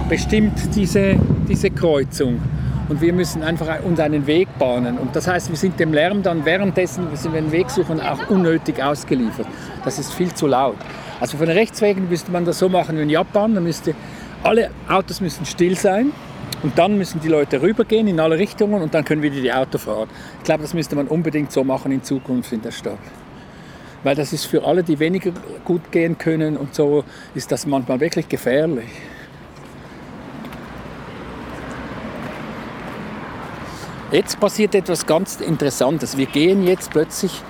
bestimmt 0.09 0.75
diese, 0.75 1.15
diese 1.49 1.71
Kreuzung 1.71 2.41
und 2.89 3.01
wir 3.01 3.13
müssen 3.13 3.45
einfach 3.45 3.83
uns 3.85 4.01
einen 4.01 4.27
Weg 4.27 4.49
bahnen. 4.59 4.99
Und 4.99 5.15
das 5.15 5.29
heißt, 5.29 5.51
wir 5.51 5.57
sind 5.57 5.79
dem 5.79 5.93
Lärm 5.93 6.25
dann 6.25 6.45
währenddessen, 6.45 7.07
wenn 7.13 7.33
wir 7.33 7.39
einen 7.39 7.53
Weg 7.53 7.71
suchen, 7.71 8.01
auch 8.01 8.29
unnötig 8.29 8.83
ausgeliefert. 8.83 9.47
Das 9.85 10.01
ist 10.01 10.13
viel 10.13 10.35
zu 10.35 10.49
laut. 10.49 10.77
Also 11.21 11.37
von 11.37 11.47
den 11.47 11.57
Rechtswegen 11.57 12.09
müsste 12.09 12.33
man 12.33 12.45
das 12.45 12.59
so 12.59 12.69
machen 12.69 12.99
wie 12.99 13.03
in 13.03 13.11
Japan. 13.11 13.55
Da 13.55 13.61
müsste, 13.61 13.95
alle 14.43 14.71
Autos 14.89 15.21
müssen 15.21 15.47
still 15.47 15.77
sein 15.77 16.11
und 16.63 16.79
dann 16.79 16.99
müssen 16.99 17.21
die 17.21 17.29
Leute 17.29 17.63
rübergehen 17.63 18.07
in 18.07 18.21
alle 18.21 18.39
Richtungen 18.39 18.83
und 18.83 18.95
dann 18.95 19.05
können 19.05 19.23
wieder 19.23 19.41
die 19.41 19.53
Auto 19.53 19.79
fahren. 19.79 20.09
Ich 20.39 20.45
glaube, 20.45 20.63
das 20.63 20.75
müsste 20.75 20.97
man 20.97 21.09
unbedingt 21.09 21.53
so 21.53 21.65
machen 21.65 21.91
in 21.93 22.03
Zukunft 22.03 22.53
in 22.53 22.63
der 22.63 22.73
Stadt. 22.73 22.99
Weil 24.03 24.15
das 24.15 24.33
ist 24.33 24.47
für 24.47 24.65
alle, 24.65 24.83
die 24.83 24.99
weniger 24.99 25.33
gut 25.65 25.93
gehen 25.93 26.17
können 26.17 26.57
und 26.57 26.75
so, 26.75 27.05
ist 27.35 27.53
das 27.53 27.67
manchmal 27.67 28.01
wirklich 28.01 28.29
gefährlich. 28.29 28.89
Jetzt 34.11 34.41
passiert 34.41 34.75
etwas 34.75 35.07
ganz 35.07 35.41
Interessantes. 35.41 36.17
Wir 36.17 36.27
gehen 36.27 36.67
jetzt 36.67 36.91
plötzlich 36.91 37.43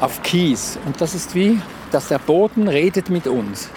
auf 0.00 0.22
Kies 0.22 0.78
und 0.84 1.00
das 1.00 1.14
ist 1.14 1.34
wie, 1.34 1.60
dass 1.92 2.08
der 2.08 2.18
Boden 2.18 2.68
redet 2.68 3.08
mit 3.08 3.26
uns. 3.26 3.70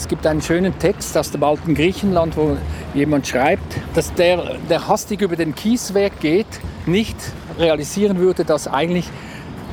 Es 0.00 0.08
gibt 0.08 0.26
einen 0.26 0.40
schönen 0.40 0.76
Text 0.78 1.14
aus 1.18 1.30
dem 1.30 1.42
alten 1.42 1.74
Griechenland, 1.74 2.34
wo 2.34 2.56
jemand 2.94 3.26
schreibt, 3.26 3.76
dass 3.94 4.14
der, 4.14 4.56
der 4.70 4.88
hastig 4.88 5.20
über 5.20 5.36
den 5.36 5.54
Kiesweg 5.54 6.18
geht, 6.20 6.46
nicht 6.86 7.16
realisieren 7.58 8.16
würde, 8.16 8.46
dass 8.46 8.66
eigentlich 8.66 9.04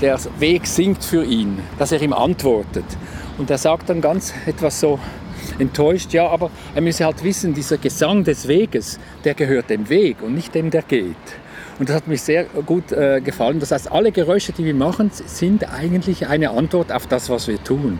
der 0.01 0.19
Weg 0.37 0.67
singt 0.67 1.01
für 1.01 1.23
ihn, 1.23 1.59
dass 1.79 1.93
er 1.93 2.01
ihm 2.01 2.11
antwortet. 2.11 2.83
Und 3.37 3.49
er 3.49 3.57
sagt 3.57 3.89
dann 3.89 4.01
ganz 4.01 4.33
etwas 4.45 4.81
so 4.81 4.99
enttäuscht, 5.59 6.11
ja, 6.11 6.27
aber 6.27 6.51
er 6.75 6.81
müsse 6.81 7.05
halt 7.05 7.23
wissen, 7.23 7.53
dieser 7.53 7.77
Gesang 7.77 8.25
des 8.25 8.49
Weges, 8.49 8.99
der 9.23 9.33
gehört 9.33 9.69
dem 9.69 9.87
Weg 9.87 10.21
und 10.21 10.35
nicht 10.35 10.53
dem, 10.53 10.71
der 10.71 10.81
geht. 10.81 11.15
Und 11.79 11.87
das 11.87 11.95
hat 11.95 12.07
mich 12.07 12.21
sehr 12.21 12.43
gut 12.65 12.91
äh, 12.91 13.21
gefallen. 13.21 13.61
Das 13.61 13.71
heißt, 13.71 13.89
alle 13.89 14.11
Geräusche, 14.11 14.51
die 14.51 14.65
wir 14.65 14.73
machen, 14.73 15.09
sind 15.13 15.71
eigentlich 15.71 16.27
eine 16.27 16.49
Antwort 16.49 16.91
auf 16.91 17.07
das, 17.07 17.29
was 17.29 17.47
wir 17.47 17.63
tun. 17.63 17.99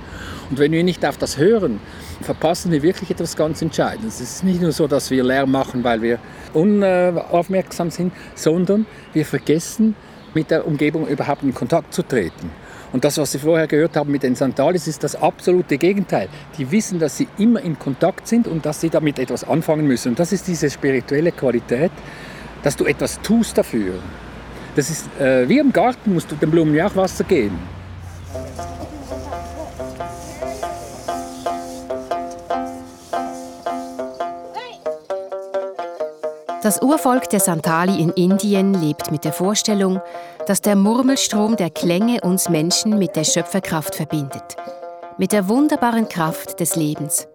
Und 0.49 0.59
wenn 0.59 0.71
wir 0.71 0.83
nicht 0.83 1.05
auf 1.05 1.17
das 1.17 1.37
hören, 1.37 1.79
verpassen 2.21 2.71
wir 2.71 2.81
wirklich 2.81 3.11
etwas 3.11 3.35
ganz 3.35 3.61
Entscheidendes. 3.61 4.15
Es 4.15 4.35
ist 4.35 4.43
nicht 4.43 4.61
nur 4.61 4.71
so, 4.71 4.87
dass 4.87 5.11
wir 5.11 5.23
Lärm 5.23 5.51
machen, 5.51 5.83
weil 5.83 6.01
wir 6.01 6.19
unaufmerksam 6.53 7.91
sind, 7.91 8.13
sondern 8.35 8.85
wir 9.13 9.25
vergessen, 9.25 9.95
mit 10.33 10.51
der 10.51 10.67
Umgebung 10.67 11.07
überhaupt 11.07 11.43
in 11.43 11.53
Kontakt 11.53 11.93
zu 11.93 12.03
treten. 12.03 12.51
Und 12.93 13.03
das, 13.03 13.17
was 13.17 13.31
Sie 13.31 13.39
vorher 13.39 13.67
gehört 13.67 13.97
haben 13.97 14.11
mit 14.11 14.23
den 14.23 14.35
Santalis, 14.35 14.87
ist 14.87 15.03
das 15.03 15.15
absolute 15.15 15.77
Gegenteil. 15.77 16.29
Die 16.57 16.71
wissen, 16.71 16.99
dass 16.99 17.17
sie 17.17 17.27
immer 17.37 17.61
in 17.61 17.77
Kontakt 17.77 18.27
sind 18.27 18.47
und 18.47 18.65
dass 18.65 18.79
sie 18.79 18.89
damit 18.89 19.19
etwas 19.19 19.43
anfangen 19.43 19.87
müssen. 19.87 20.09
Und 20.09 20.19
das 20.19 20.31
ist 20.31 20.47
diese 20.47 20.69
spirituelle 20.69 21.31
Qualität, 21.31 21.91
dass 22.63 22.75
du 22.75 22.85
etwas 22.85 23.19
tust 23.21 23.57
dafür. 23.57 23.95
Das 24.75 24.89
ist 24.89 25.09
äh, 25.19 25.49
wie 25.49 25.59
im 25.59 25.73
Garten, 25.73 26.13
musst 26.13 26.31
du 26.31 26.35
den 26.35 26.49
Blumen 26.49 26.73
ja 26.75 26.87
auch 26.87 26.95
Wasser 26.95 27.23
geben. 27.23 27.57
Das 36.67 36.81
Urvolk 36.81 37.29
der 37.29 37.39
Santali 37.39 38.01
in 38.01 38.09
Indien 38.09 38.73
lebt 38.73 39.09
mit 39.09 39.23
der 39.23 39.31
Vorstellung, 39.31 40.01
dass 40.47 40.59
der 40.59 40.75
Murmelstrom 40.75 41.55
der 41.55 41.69
Klänge 41.69 42.19
uns 42.19 42.49
Menschen 42.49 42.99
mit 42.99 43.15
der 43.15 43.23
Schöpferkraft 43.23 43.95
verbindet, 43.95 44.57
mit 45.17 45.31
der 45.31 45.47
wunderbaren 45.47 46.09
Kraft 46.09 46.59
des 46.59 46.75
Lebens. 46.75 47.25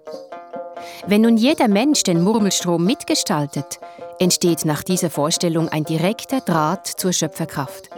Wenn 1.07 1.23
nun 1.23 1.39
jeder 1.39 1.67
Mensch 1.69 2.03
den 2.03 2.21
Murmelstrom 2.21 2.85
mitgestaltet, 2.85 3.81
entsteht 4.19 4.67
nach 4.67 4.83
dieser 4.83 5.09
Vorstellung 5.09 5.71
ein 5.71 5.85
direkter 5.85 6.43
Draht 6.43 6.87
zur 6.87 7.15
Schöpferkraft. 7.15 7.89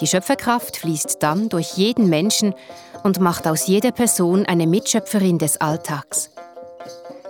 Die 0.00 0.06
Schöpferkraft 0.06 0.78
fließt 0.78 1.18
dann 1.22 1.50
durch 1.50 1.72
jeden 1.72 2.08
Menschen 2.08 2.54
und 3.02 3.20
macht 3.20 3.46
aus 3.46 3.66
jeder 3.66 3.92
Person 3.92 4.46
eine 4.46 4.66
Mitschöpferin 4.66 5.36
des 5.36 5.60
Alltags. 5.60 6.30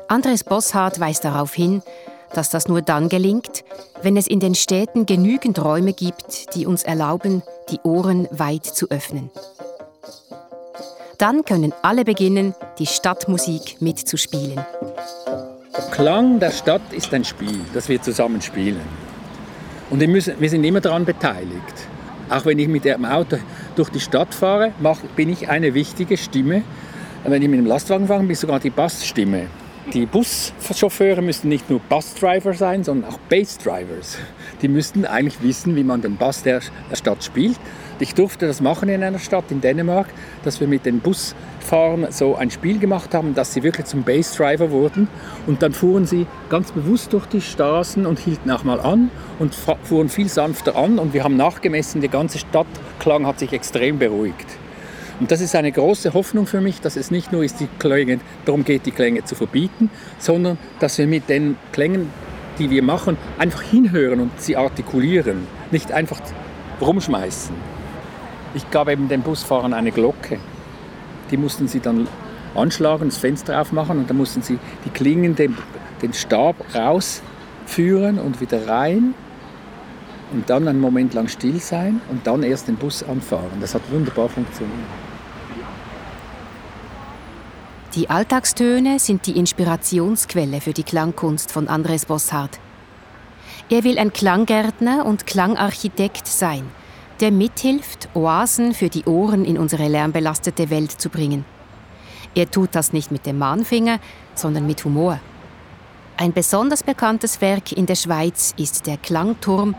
Andres 0.07 0.45
Bosshardt 0.45 1.01
weist 1.01 1.25
darauf 1.25 1.53
hin, 1.53 1.83
dass 2.37 2.51
das 2.51 2.69
nur 2.69 2.83
dann 2.83 3.09
gelingt, 3.09 3.65
wenn 4.03 4.17
es 4.17 4.27
in 4.27 4.41
den 4.41 4.55
Städten 4.55 5.07
genügend 5.07 5.63
Räume 5.63 5.93
gibt, 5.93 6.55
die 6.55 6.67
uns 6.67 6.83
erlauben, 6.83 7.43
die 7.71 7.81
Ohren 7.83 8.29
weit 8.31 8.67
zu 8.67 8.91
öffnen. 8.91 9.31
Dann 11.19 11.45
können 11.45 11.73
alle 11.83 12.05
beginnen, 12.05 12.55
die 12.79 12.87
Stadtmusik 12.87 13.81
mitzuspielen. 13.81 14.61
Klang 15.91 16.39
der 16.41 16.51
Stadt 16.51 16.83
ist 16.93 17.13
ein 17.15 17.25
Spiel, 17.25 17.61
das 17.73 17.89
wir 17.89 18.03
zusammen 18.03 18.43
spielen. 18.43 18.83
Und 19.89 20.01
wir 20.01 20.51
sind 20.51 20.65
immer 20.65 20.81
daran 20.81 21.05
beteiligt. 21.05 21.89
Auch 22.29 22.45
wenn 22.45 22.59
ich 22.59 22.69
mit 22.69 22.85
dem 22.85 23.05
Auto 23.05 23.39
durch 23.77 23.89
die 23.89 24.01
Stadt 24.01 24.35
fahre, 24.35 24.73
bin 25.15 25.31
ich 25.31 25.49
eine 25.49 25.73
wichtige 25.73 26.17
Stimme. 26.17 26.63
Wenn 27.25 27.41
ich 27.41 27.49
mit 27.49 27.61
dem 27.61 27.67
Lastwagen 27.67 28.07
fahre, 28.09 28.21
bin 28.21 28.33
ich 28.33 28.39
sogar 28.41 28.61
die 28.61 28.71
Bassstimme. 28.71 29.47
Die 29.93 30.05
Buschauffeure 30.05 31.23
müssten 31.23 31.49
nicht 31.49 31.71
nur 31.71 31.79
Busdriver 31.79 32.55
sein, 32.55 32.83
sondern 32.83 33.09
auch 33.09 33.19
Bassdrivers. 33.31 34.19
Die 34.61 34.67
müssten 34.67 35.05
eigentlich 35.05 35.41
wissen, 35.43 35.77
wie 35.77 35.85
man 35.85 36.03
den 36.03 36.17
Bass 36.17 36.43
der 36.43 36.61
Stadt 36.93 37.23
spielt. 37.23 37.57
Ich 38.01 38.13
durfte 38.13 38.49
das 38.49 38.61
machen 38.61 38.89
in 38.89 39.05
einer 39.05 39.21
Stadt 39.21 39.45
in 39.51 39.61
Dänemark, 39.61 40.09
dass 40.43 40.59
wir 40.59 40.67
mit 40.67 40.87
den 40.87 40.99
Busfahrern 40.99 42.09
so 42.11 42.35
ein 42.35 42.51
Spiel 42.51 42.81
gemacht 42.81 43.15
haben, 43.15 43.35
dass 43.37 43.55
sie 43.55 43.63
wirklich 43.63 43.87
zum 43.87 44.03
Bassdriver 44.03 44.73
wurden. 44.73 45.07
Und 45.47 45.63
dann 45.63 45.73
fuhren 45.73 46.05
sie 46.05 46.27
ganz 46.51 46.73
bewusst 46.73 47.13
durch 47.13 47.27
die 47.27 47.41
Straßen 47.41 48.07
und 48.07 48.19
hielten 48.19 48.51
auch 48.51 48.65
mal 48.65 48.81
an 48.81 49.11
und 49.39 49.55
fuhren 49.85 50.09
viel 50.09 50.29
sanfter 50.29 50.75
an. 50.75 50.99
Und 50.99 51.15
wir 51.15 51.23
haben 51.23 51.37
nachgemessen, 51.37 52.01
die 52.01 52.09
ganze 52.09 52.39
Stadtklang 52.39 53.25
hat 53.25 53.39
sich 53.39 53.53
extrem 53.53 54.01
beruhigt. 54.01 54.56
Und 55.19 55.31
das 55.31 55.41
ist 55.41 55.55
eine 55.55 55.73
große 55.73 56.13
Hoffnung 56.13 56.47
für 56.47 56.61
mich, 56.61 56.81
dass 56.81 56.97
es 56.97 57.11
nicht 57.11 57.33
nur 57.33 57.43
ist, 57.43 57.61
die 57.61 57.69
Klänge, 57.79 58.21
darum 58.45 58.65
geht, 58.65 58.85
die 58.85 58.91
Klänge 58.91 59.25
zu 59.25 59.35
verbieten, 59.35 59.91
sondern 60.19 60.59
dass 60.79 60.99
wir 60.99 61.07
mit 61.07 61.29
den 61.29 61.57
Klängen, 61.73 62.11
die 62.59 62.69
wir 62.69 62.83
machen, 62.83 63.17
einfach 63.39 63.63
hinhören 63.63 64.21
und 64.21 64.41
sie 64.41 64.57
artikulieren, 64.57 65.47
nicht 65.71 65.91
einfach 65.91 66.21
rumschmeißen. 66.81 67.55
Ich 68.55 68.71
gab 68.71 68.89
eben 68.89 69.09
den 69.09 69.23
Busfahrern 69.23 69.73
eine 69.73 69.91
Glocke. 69.91 70.39
Die 71.31 71.37
mussten 71.37 71.67
sie 71.67 71.81
dann 71.81 72.07
anschlagen, 72.55 73.07
das 73.07 73.19
Fenster 73.19 73.61
aufmachen 73.61 73.99
und 73.99 74.11
dann 74.11 74.17
mussten 74.19 74.43
sie 74.43 74.59
die 74.85 74.91
Klingen, 74.91 75.35
den, 75.35 75.57
den 76.03 76.13
Stab 76.13 76.57
rausführen 76.75 78.19
und 78.19 78.41
wieder 78.41 78.69
rein 78.69 79.15
und 80.33 80.49
dann 80.51 80.69
einen 80.69 80.81
Moment 80.81 81.15
lang 81.15 81.29
still 81.29 81.59
sein 81.59 82.01
und 82.11 82.27
dann 82.27 82.43
erst 82.43 82.69
den 82.69 82.77
Bus 82.77 83.03
anfahren. 83.03 83.61
Das 83.61 83.75
hat 83.75 83.83
wunderbar 83.91 84.29
funktioniert. 84.29 85.06
Die 87.97 88.11
Alltagstöne 88.11 88.99
sind 88.99 89.27
die 89.27 89.39
Inspirationsquelle 89.39 90.61
für 90.61 90.75
die 90.75 90.83
Klangkunst 90.83 91.51
von 91.51 91.67
Andres 91.67 92.05
Bosshardt. 92.05 92.61
Er 93.71 93.85
will 93.85 93.99
ein 93.99 94.13
Klanggärtner 94.13 95.07
und 95.07 95.27
Klangarchitekt 95.27 96.27
sein, 96.27 96.69
der 97.21 97.33
mithilft, 97.33 98.11
Oasen 98.13 98.75
für 98.75 98.91
die 98.91 99.07
Ohren 99.07 99.47
in 99.47 99.57
unsere 99.57 99.89
lärmbelastete 99.89 100.69
Welt 100.69 100.93
zu 100.93 101.09
bringen. 101.09 101.47
Er 102.35 102.51
tut 102.51 102.75
das 102.75 102.93
nicht 102.93 103.11
mit 103.11 103.25
dem 103.25 103.39
Mahnfinger, 103.39 103.99
sondern 104.35 104.67
mit 104.67 104.85
Humor. 104.85 105.19
Ein 106.19 106.35
besonders 106.35 106.83
bekanntes 106.83 107.41
Werk 107.41 107.73
in 107.73 107.87
der 107.87 107.95
Schweiz 107.95 108.53
ist 108.59 108.87
der 108.87 108.99
Klangturm, 108.99 109.75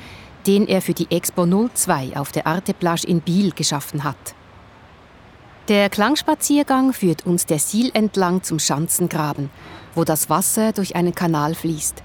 den 0.47 0.67
er 0.67 0.81
für 0.81 0.95
die 0.95 1.11
Expo 1.11 1.45
02 1.45 2.17
auf 2.17 2.31
der 2.31 2.47
Arte 2.47 2.73
Plage 2.73 3.05
in 3.05 3.21
Biel 3.21 3.51
geschaffen 3.51 4.03
hat. 4.03 4.33
Der 5.67 5.89
Klangspaziergang 5.89 6.93
führt 6.93 7.25
uns 7.25 7.45
der 7.45 7.59
Siel 7.59 7.91
entlang 7.93 8.41
zum 8.41 8.57
Schanzengraben, 8.57 9.49
wo 9.95 10.05
das 10.05 10.29
Wasser 10.29 10.71
durch 10.71 10.95
einen 10.95 11.13
Kanal 11.13 11.55
fließt. 11.55 12.03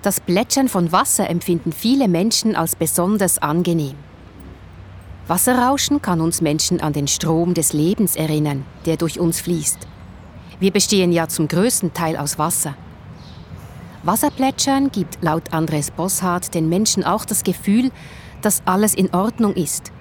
Das 0.00 0.18
Plätschern 0.18 0.66
von 0.66 0.90
Wasser 0.90 1.28
empfinden 1.28 1.72
viele 1.72 2.08
Menschen 2.08 2.56
als 2.56 2.76
besonders 2.76 3.36
angenehm. 3.36 3.96
Wasserrauschen 5.26 6.00
kann 6.00 6.22
uns 6.22 6.40
Menschen 6.40 6.80
an 6.80 6.94
den 6.94 7.06
Strom 7.06 7.52
des 7.52 7.74
Lebens 7.74 8.16
erinnern, 8.16 8.64
der 8.86 8.96
durch 8.96 9.20
uns 9.20 9.42
fließt. 9.42 9.86
Wir 10.58 10.70
bestehen 10.70 11.12
ja 11.12 11.28
zum 11.28 11.48
größten 11.48 11.92
Teil 11.92 12.16
aus 12.16 12.38
Wasser. 12.38 12.76
Wasserplätschern 14.04 14.90
gibt 14.90 15.18
laut 15.22 15.52
Andres 15.52 15.90
Bosshardt 15.90 16.54
den 16.54 16.70
Menschen 16.70 17.04
auch 17.04 17.26
das 17.26 17.44
Gefühl, 17.44 17.90
dass 18.40 18.62
alles 18.64 18.94
in 18.94 19.12
Ordnung 19.12 19.52
ist. 19.52 19.92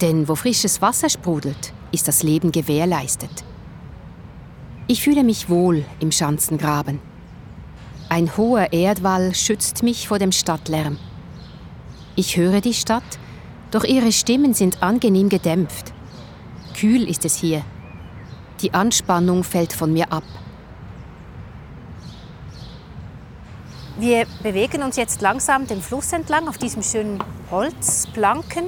Denn 0.00 0.28
wo 0.28 0.36
frisches 0.36 0.80
Wasser 0.80 1.08
sprudelt, 1.08 1.74
ist 1.92 2.08
das 2.08 2.22
Leben 2.22 2.52
gewährleistet. 2.52 3.44
Ich 4.88 5.02
fühle 5.02 5.24
mich 5.24 5.48
wohl 5.48 5.84
im 6.00 6.10
Schanzengraben. 6.10 7.00
Ein 8.08 8.36
hoher 8.36 8.72
Erdwall 8.72 9.34
schützt 9.34 9.82
mich 9.82 10.08
vor 10.08 10.18
dem 10.18 10.32
Stadtlärm. 10.32 10.98
Ich 12.16 12.36
höre 12.36 12.60
die 12.60 12.74
Stadt, 12.74 13.18
doch 13.70 13.84
ihre 13.84 14.12
Stimmen 14.12 14.52
sind 14.52 14.82
angenehm 14.82 15.28
gedämpft. 15.28 15.92
Kühl 16.78 17.08
ist 17.08 17.24
es 17.24 17.36
hier. 17.36 17.64
Die 18.60 18.74
Anspannung 18.74 19.44
fällt 19.44 19.72
von 19.72 19.92
mir 19.92 20.12
ab. 20.12 20.24
Wir 23.98 24.26
bewegen 24.42 24.82
uns 24.82 24.96
jetzt 24.96 25.20
langsam 25.20 25.66
den 25.66 25.80
Fluss 25.80 26.12
entlang 26.12 26.48
auf 26.48 26.58
diesem 26.58 26.82
schönen 26.82 27.22
Holzplanken 27.50 28.64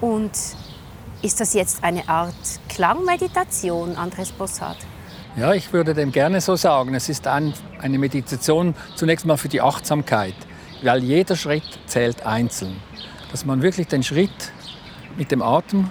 und 0.00 0.32
ist 1.22 1.40
das 1.40 1.54
jetzt 1.54 1.84
eine 1.84 2.08
Art 2.08 2.34
Klangmeditation, 2.68 3.96
Andres 3.96 4.32
Bossard? 4.32 4.76
Ja, 5.36 5.54
ich 5.54 5.72
würde 5.72 5.94
dem 5.94 6.12
gerne 6.12 6.40
so 6.40 6.56
sagen. 6.56 6.94
Es 6.94 7.08
ist 7.08 7.26
ein, 7.26 7.54
eine 7.80 7.98
Meditation 7.98 8.74
zunächst 8.96 9.24
mal 9.24 9.36
für 9.36 9.48
die 9.48 9.60
Achtsamkeit, 9.60 10.34
weil 10.82 11.02
jeder 11.02 11.36
Schritt 11.36 11.62
zählt 11.86 12.26
einzeln. 12.26 12.76
Dass 13.30 13.46
man 13.46 13.62
wirklich 13.62 13.86
den 13.86 14.02
Schritt 14.02 14.52
mit 15.16 15.30
dem 15.30 15.42
Atem 15.42 15.88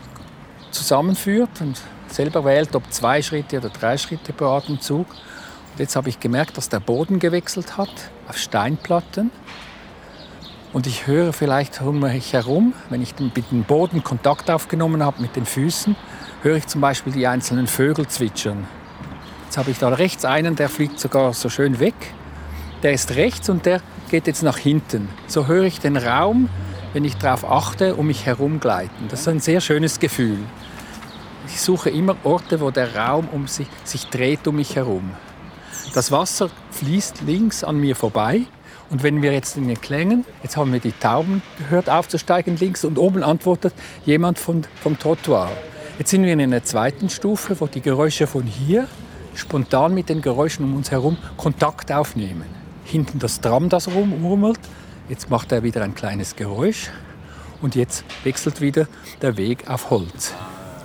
zusammenführt 0.71 1.62
und 1.62 1.82
selber 2.08 2.45
wählt, 2.45 2.75
ob 2.75 2.91
zwei 2.91 3.21
Schritte 3.21 3.58
oder 3.58 3.69
drei 3.69 3.97
Schritte 3.97 4.34
pro 4.34 4.45
Atemzug. 4.45 5.08
Und 5.10 5.79
jetzt 5.79 5.95
habe 5.95 6.10
ich 6.10 6.19
gemerkt, 6.19 6.58
dass 6.58 6.69
der 6.69 6.82
Boden 6.82 7.19
gewechselt 7.19 7.77
hat 7.77 8.12
auf 8.27 8.38
Steinplatten. 8.38 9.32
Und 10.73 10.88
ich 10.88 11.05
höre 11.05 11.34
vielleicht 11.34 11.81
um 11.81 11.99
mich 11.99 12.31
herum, 12.31 12.73
wenn 12.89 13.01
ich 13.01 13.15
mit 13.19 13.51
dem 13.51 13.63
Boden 13.63 14.03
Kontakt 14.03 14.49
aufgenommen 14.49 15.03
habe 15.03 15.21
mit 15.21 15.36
den 15.36 15.45
Füßen, 15.45 15.97
höre 16.43 16.55
ich 16.55 16.67
zum 16.67 16.79
Beispiel 16.79 17.12
die 17.12 17.27
einzelnen 17.27 17.67
Vögel 17.67 18.07
zwitschern. 18.07 18.65
Jetzt 19.45 19.57
habe 19.57 19.71
ich 19.71 19.79
da 19.79 19.89
rechts 19.89 20.23
einen, 20.23 20.55
der 20.55 20.69
fliegt 20.69 20.97
sogar 20.97 21.34
so 21.34 21.49
schön 21.49 21.79
weg. 21.79 21.93
Der 22.84 22.93
ist 22.93 23.15
rechts 23.15 23.49
und 23.49 23.65
der 23.65 23.81
geht 24.10 24.27
jetzt 24.27 24.43
nach 24.43 24.57
hinten. 24.57 25.10
So 25.27 25.47
höre 25.47 25.65
ich 25.65 25.81
den 25.81 25.97
Raum, 25.97 26.47
wenn 26.93 27.03
ich 27.03 27.17
darauf 27.17 27.43
achte, 27.43 27.95
um 27.95 28.07
mich 28.07 28.25
herum 28.25 28.62
gleiten. 28.62 29.10
Das 29.10 29.21
ist 29.21 29.27
ein 29.27 29.41
sehr 29.41 29.60
schönes 29.60 29.99
Gefühl. 29.99 30.39
Ich 31.47 31.60
suche 31.60 31.89
immer 31.89 32.15
Orte, 32.23 32.62
wo 32.62 32.71
der 32.71 32.95
Raum 32.95 33.27
um 33.34 33.47
sich, 33.47 33.67
sich 33.84 34.07
dreht 34.07 34.47
um 34.47 34.55
mich 34.55 34.77
herum. 34.77 35.12
Das 35.93 36.13
Wasser 36.13 36.49
fließt 36.71 37.23
links 37.25 37.65
an 37.65 37.77
mir 37.77 37.97
vorbei 37.97 38.45
und 38.91 39.04
wenn 39.04 39.21
wir 39.21 39.32
jetzt 39.32 39.56
in 39.56 39.69
den 39.69 39.80
Klängen, 39.80 40.25
jetzt 40.43 40.58
haben 40.58 40.73
wir 40.73 40.82
die 40.82 40.91
Tauben 40.91 41.41
gehört 41.58 41.89
aufzusteigen 41.89 42.58
links 42.58 42.84
und 42.84 42.99
oben 42.99 43.23
antwortet 43.23 43.73
jemand 44.06 44.38
von, 44.38 44.63
vom 44.84 44.99
Trottoir. 44.99 45.49
Jetzt 45.97 46.12
sind 46.12 46.23
wir 46.23 46.34
in 46.34 46.41
einer 46.41 46.63
zweiten 46.63 47.10
Stufe, 47.10 47.60
wo 47.60 47.67
die 47.67 47.82
Geräusche 47.82 48.27
von 48.27 48.43
hier 48.43 48.88
spontan 49.34 49.93
mit 49.93 50.10
den 50.10 50.21
Geräuschen 50.21 50.65
um 50.65 50.75
uns 50.75 50.91
herum 50.91 51.17
Kontakt 51.38 51.89
aufnehmen. 51.89 52.43
Hinten 52.84 53.19
das 53.19 53.39
Tram, 53.39 53.69
das 53.69 53.88
rumrummelt. 53.88 54.60
Jetzt 55.08 55.30
macht 55.30 55.54
er 55.54 55.63
wieder 55.63 55.84
ein 55.84 55.95
kleines 55.95 56.36
Geräusch 56.36 56.89
und 57.62 57.75
jetzt 57.75 58.04
wechselt 58.25 58.60
wieder 58.60 58.88
der 59.21 59.38
Weg 59.38 59.69
auf 59.69 59.89
Holz. 59.89 60.34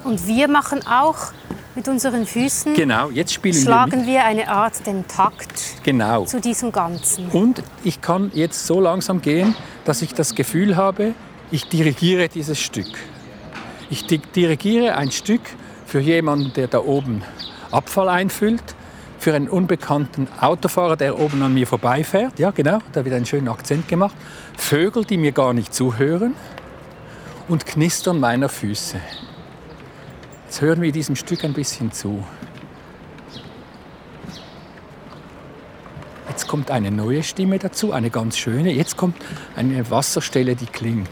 Und 0.05 0.29
wir 0.29 0.47
machen 0.47 0.87
auch 0.87 1.33
mit 1.77 1.87
unseren 1.89 2.27
Füßen 2.27 2.75
genau, 2.75 3.11
jetzt 3.11 3.35
spielen 3.35 3.55
schlagen 3.55 4.07
wir, 4.07 4.15
wir 4.15 4.25
eine 4.25 4.49
Art 4.49 4.87
den 4.87 5.07
Takt 5.07 5.83
genau. 5.85 6.25
zu 6.25 6.41
diesem 6.41 6.73
Ganzen. 6.73 7.29
Und 7.29 7.63
ich 7.85 8.01
kann 8.01 8.33
jetzt 8.35 8.67
so 8.67 8.81
langsam 8.81 9.21
gehen, 9.21 9.55
dass 9.85 10.01
ich 10.03 10.15
das 10.15 10.35
Gefühl 10.35 10.77
habe, 10.77 11.13
ich 11.51 11.69
dirigiere 11.69 12.29
dieses 12.29 12.59
Stück. 12.59 12.89
Ich 13.91 14.07
dirigiere 14.07 14.97
ein 14.97 15.13
Stück 15.13 15.43
für 15.85 16.01
jemanden, 16.01 16.53
der 16.55 16.67
da 16.67 16.81
oben 16.81 17.23
Abfall 17.71 18.09
einfüllt, 18.09 18.75
für 19.19 19.35
einen 19.35 19.49
unbekannten 19.49 20.29
Autofahrer, 20.41 20.97
der 20.97 21.19
oben 21.19 21.43
an 21.43 21.55
mir 21.55 21.67
vorbeifährt. 21.67 22.39
Ja, 22.39 22.51
genau, 22.51 22.79
da 22.93 23.05
wird 23.05 23.15
ein 23.15 23.27
schönen 23.27 23.49
Akzent 23.49 23.89
gemacht. 23.89 24.15
Vögel, 24.57 25.05
die 25.05 25.19
mir 25.19 25.33
gar 25.33 25.53
nicht 25.53 25.75
zuhören 25.75 26.35
und 27.49 27.67
Knistern 27.67 28.19
meiner 28.19 28.49
Füße. 28.49 28.99
Jetzt 30.47 30.61
hören 30.61 30.81
wir 30.81 30.93
diesem 30.93 31.17
Stück 31.17 31.45
ein 31.45 31.53
bisschen 31.53 31.91
zu. 31.91 32.25
Jetzt 36.29 36.47
kommt 36.47 36.71
eine 36.71 36.93
neue 36.93 37.25
Stimme 37.25 37.59
dazu, 37.59 37.93
eine 37.93 38.11
ganz 38.11 38.39
schöne. 38.39 38.73
Jetzt 38.73 38.97
kommt 38.97 39.17
eine 39.57 39.91
Wasserstelle, 39.91 40.55
die 40.55 40.67
klingt. 40.67 41.11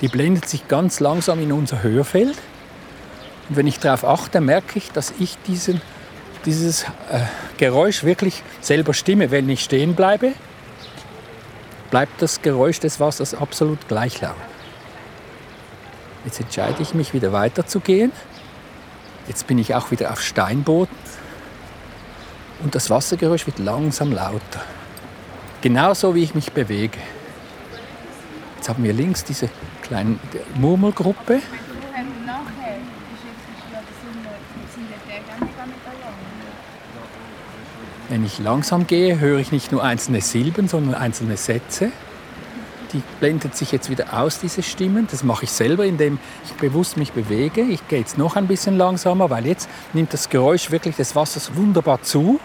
Die 0.00 0.08
blendet 0.08 0.48
sich 0.48 0.68
ganz 0.68 1.00
langsam 1.00 1.40
in 1.40 1.50
unser 1.50 1.82
Hörfeld. 1.82 2.36
Und 3.48 3.56
wenn 3.56 3.66
ich 3.66 3.80
darauf 3.80 4.04
achte, 4.04 4.40
merke 4.40 4.78
ich, 4.78 4.92
dass 4.92 5.12
ich 5.18 5.36
diesen, 5.46 5.80
dieses 6.44 6.84
äh, 7.10 7.20
Geräusch 7.58 8.04
wirklich 8.04 8.44
selber 8.60 8.94
stimme. 8.94 9.32
Wenn 9.32 9.48
ich 9.48 9.64
stehen 9.64 9.94
bleibe, 9.96 10.32
bleibt 11.90 12.22
das 12.22 12.40
Geräusch 12.40 12.78
des 12.78 13.00
Wassers 13.00 13.34
absolut 13.34 13.88
gleich 13.88 14.20
laut. 14.20 14.36
Jetzt 16.24 16.40
entscheide 16.40 16.82
ich 16.82 16.94
mich 16.94 17.14
wieder 17.14 17.32
weiterzugehen. 17.32 18.12
Jetzt 19.28 19.46
bin 19.46 19.58
ich 19.58 19.74
auch 19.74 19.90
wieder 19.90 20.12
auf 20.12 20.22
Steinboden 20.22 20.96
und 22.62 22.74
das 22.74 22.90
Wassergeräusch 22.90 23.46
wird 23.46 23.58
langsam 23.58 24.12
lauter. 24.12 24.62
Genauso 25.62 26.14
wie 26.14 26.22
ich 26.22 26.34
mich 26.34 26.52
bewege. 26.52 26.98
Jetzt 28.56 28.68
haben 28.68 28.84
wir 28.84 28.92
links 28.92 29.24
diese 29.24 29.48
kleine 29.82 30.18
Murmelgruppe. 30.56 31.40
Wenn 38.08 38.24
ich 38.24 38.38
langsam 38.38 38.86
gehe, 38.86 39.18
höre 39.18 39.40
ich 39.40 39.50
nicht 39.50 39.72
nur 39.72 39.82
einzelne 39.82 40.20
Silben, 40.20 40.68
sondern 40.68 40.94
einzelne 40.94 41.36
Sätze. 41.36 41.90
Die 42.92 43.02
blendet 43.20 43.56
sich 43.56 43.72
jetzt 43.72 43.90
wieder 43.90 44.18
aus, 44.18 44.40
diese 44.40 44.62
Stimmen. 44.62 45.06
Das 45.10 45.22
mache 45.22 45.44
ich 45.44 45.50
selber, 45.50 45.84
indem 45.84 46.18
ich 46.44 46.52
bewusst 46.54 46.96
mich 46.96 47.12
bewege. 47.12 47.62
Ich 47.62 47.86
gehe 47.88 47.98
jetzt 47.98 48.18
noch 48.18 48.36
ein 48.36 48.46
bisschen 48.46 48.76
langsamer, 48.76 49.30
weil 49.30 49.46
jetzt 49.46 49.68
nimmt 49.92 50.12
das 50.12 50.28
Geräusch 50.28 50.70
wirklich 50.70 50.96
des 50.96 51.14
Wassers 51.14 51.54
wunderbar 51.54 52.02
zu. 52.02 52.40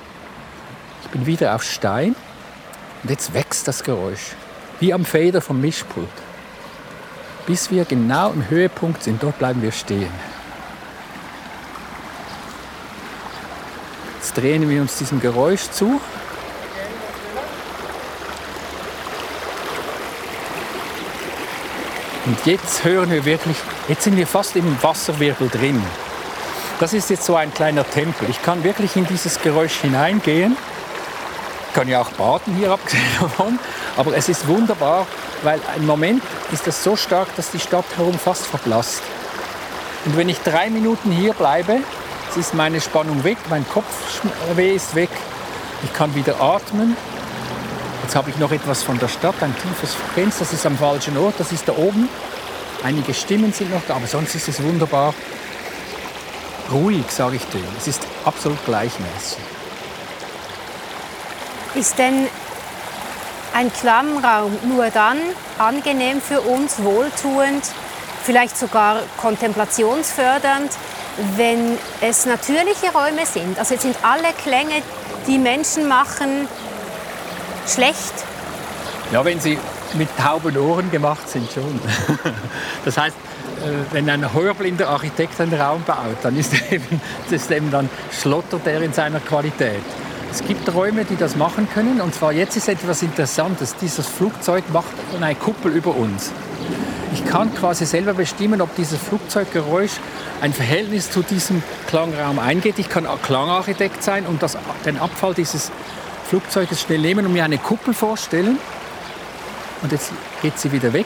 Ich 1.03 1.09
bin 1.09 1.25
wieder 1.25 1.55
auf 1.55 1.63
Stein 1.63 2.15
und 3.03 3.09
jetzt 3.09 3.33
wächst 3.33 3.67
das 3.67 3.83
Geräusch, 3.83 4.35
wie 4.79 4.93
am 4.93 5.05
Feder 5.05 5.41
vom 5.41 5.59
Mischpult. 5.59 6.07
Bis 7.47 7.71
wir 7.71 7.85
genau 7.85 8.31
im 8.31 8.49
Höhepunkt 8.49 9.03
sind, 9.03 9.21
dort 9.23 9.39
bleiben 9.39 9.61
wir 9.61 9.71
stehen. 9.71 10.11
Jetzt 14.19 14.37
drehen 14.37 14.69
wir 14.69 14.81
uns 14.81 14.97
diesem 14.97 15.19
Geräusch 15.19 15.69
zu 15.71 15.99
Und 22.31 22.45
jetzt 22.45 22.85
hören 22.85 23.11
wir 23.11 23.25
wirklich, 23.25 23.57
jetzt 23.89 24.03
sind 24.03 24.15
wir 24.15 24.25
fast 24.25 24.55
im 24.55 24.81
Wasserwirbel 24.81 25.49
drin. 25.49 25.83
Das 26.79 26.93
ist 26.93 27.09
jetzt 27.09 27.25
so 27.25 27.35
ein 27.35 27.53
kleiner 27.53 27.83
Tempel. 27.83 28.29
Ich 28.29 28.41
kann 28.41 28.63
wirklich 28.63 28.95
in 28.95 29.05
dieses 29.05 29.41
Geräusch 29.41 29.81
hineingehen. 29.81 30.55
Ich 31.67 31.73
kann 31.73 31.89
ja 31.89 31.99
auch 31.99 32.09
baden 32.11 32.55
hier 32.55 32.71
abgesehen 32.71 33.03
davon. 33.19 33.59
Aber 33.97 34.15
es 34.15 34.29
ist 34.29 34.47
wunderbar, 34.47 35.07
weil 35.43 35.59
im 35.75 35.85
Moment 35.85 36.23
ist 36.53 36.65
es 36.69 36.81
so 36.81 36.95
stark, 36.95 37.27
dass 37.35 37.51
die 37.51 37.59
Stadt 37.59 37.83
herum 37.97 38.17
fast 38.17 38.47
verblasst. 38.47 39.03
Und 40.05 40.15
wenn 40.15 40.29
ich 40.29 40.39
drei 40.39 40.69
Minuten 40.69 41.11
hier 41.11 41.33
bleibe, 41.33 41.79
ist 42.37 42.53
meine 42.53 42.79
Spannung 42.79 43.25
weg, 43.25 43.39
mein 43.49 43.65
Kopfweh 43.67 44.73
ist 44.73 44.95
weg, 44.95 45.09
ich 45.83 45.91
kann 45.93 46.15
wieder 46.15 46.39
atmen 46.39 46.95
Jetzt 48.11 48.17
habe 48.17 48.29
ich 48.29 48.37
noch 48.39 48.51
etwas 48.51 48.83
von 48.83 48.99
der 48.99 49.07
Stadt, 49.07 49.35
ein 49.39 49.55
tiefes 49.55 49.95
Fenster, 50.13 50.43
das 50.43 50.51
ist 50.51 50.65
am 50.65 50.77
falschen 50.77 51.17
Ort, 51.17 51.35
das 51.37 51.53
ist 51.53 51.65
da 51.65 51.71
oben. 51.71 52.09
Einige 52.83 53.13
Stimmen 53.13 53.53
sind 53.53 53.71
noch 53.71 53.83
da, 53.87 53.95
aber 53.95 54.05
sonst 54.05 54.35
ist 54.35 54.49
es 54.49 54.61
wunderbar 54.61 55.13
ruhig, 56.69 57.05
sage 57.07 57.37
ich 57.37 57.45
dir. 57.45 57.63
Es 57.77 57.87
ist 57.87 58.01
absolut 58.25 58.57
gleichmäßig. 58.65 59.37
Ist 61.73 61.97
denn 61.97 62.27
ein 63.53 63.71
Klammraum 63.71 64.57
nur 64.67 64.89
dann 64.89 65.17
angenehm 65.57 66.21
für 66.21 66.41
uns, 66.41 66.83
wohltuend, 66.83 67.63
vielleicht 68.25 68.57
sogar 68.57 69.03
kontemplationsfördernd, 69.21 70.73
wenn 71.37 71.77
es 72.01 72.25
natürliche 72.25 72.91
Räume 72.93 73.25
sind? 73.25 73.57
Also 73.57 73.75
jetzt 73.75 73.83
sind 73.83 73.95
alle 74.03 74.33
Klänge, 74.43 74.83
die 75.27 75.37
Menschen 75.37 75.87
machen, 75.87 76.49
schlecht? 77.67 78.13
Ja, 79.11 79.25
wenn 79.25 79.39
sie 79.39 79.57
mit 79.93 80.09
tauben 80.17 80.57
Ohren 80.57 80.89
gemacht 80.89 81.29
sind, 81.29 81.51
schon. 81.51 81.79
Das 82.85 82.97
heißt, 82.97 83.15
äh, 83.61 83.93
wenn 83.93 84.09
ein 84.09 84.33
hörblinder 84.33 84.89
Architekt 84.89 85.39
einen 85.39 85.53
Raum 85.53 85.83
baut, 85.83 86.17
dann 86.23 86.37
ist 86.37 86.53
eben, 86.71 87.01
ist 87.29 87.51
eben 87.51 87.69
dann 87.71 87.89
schlottert 88.11 88.65
er 88.65 88.81
in 88.81 88.93
seiner 88.93 89.19
Qualität. 89.19 89.81
Es 90.31 90.41
gibt 90.45 90.73
Räume, 90.73 91.03
die 91.03 91.17
das 91.17 91.35
machen 91.35 91.67
können. 91.73 91.99
Und 91.99 92.15
zwar 92.15 92.31
jetzt 92.31 92.55
ist 92.55 92.69
etwas 92.69 93.01
Interessantes. 93.01 93.75
Dieses 93.75 94.07
Flugzeug 94.07 94.63
macht 94.71 94.91
eine 95.19 95.35
Kuppel 95.35 95.73
über 95.73 95.93
uns. 95.93 96.31
Ich 97.13 97.25
kann 97.25 97.53
quasi 97.53 97.85
selber 97.85 98.13
bestimmen, 98.13 98.61
ob 98.61 98.73
dieses 98.77 98.97
Flugzeuggeräusch 98.97 99.91
ein 100.39 100.53
Verhältnis 100.53 101.11
zu 101.11 101.21
diesem 101.21 101.61
Klangraum 101.87 102.39
eingeht. 102.39 102.79
Ich 102.79 102.87
kann 102.87 103.05
Klangarchitekt 103.21 104.01
sein 104.01 104.25
und 104.25 104.41
das, 104.41 104.57
den 104.85 104.97
Abfall 104.97 105.33
dieses 105.33 105.69
Flugzeuges 106.31 106.79
schnell 106.79 106.99
nehmen 106.99 107.25
und 107.25 107.33
mir 107.33 107.43
eine 107.43 107.57
Kuppel 107.57 107.93
vorstellen. 107.93 108.57
Und 109.81 109.91
jetzt 109.91 110.13
geht 110.41 110.57
sie 110.57 110.71
wieder 110.71 110.93
weg. 110.93 111.05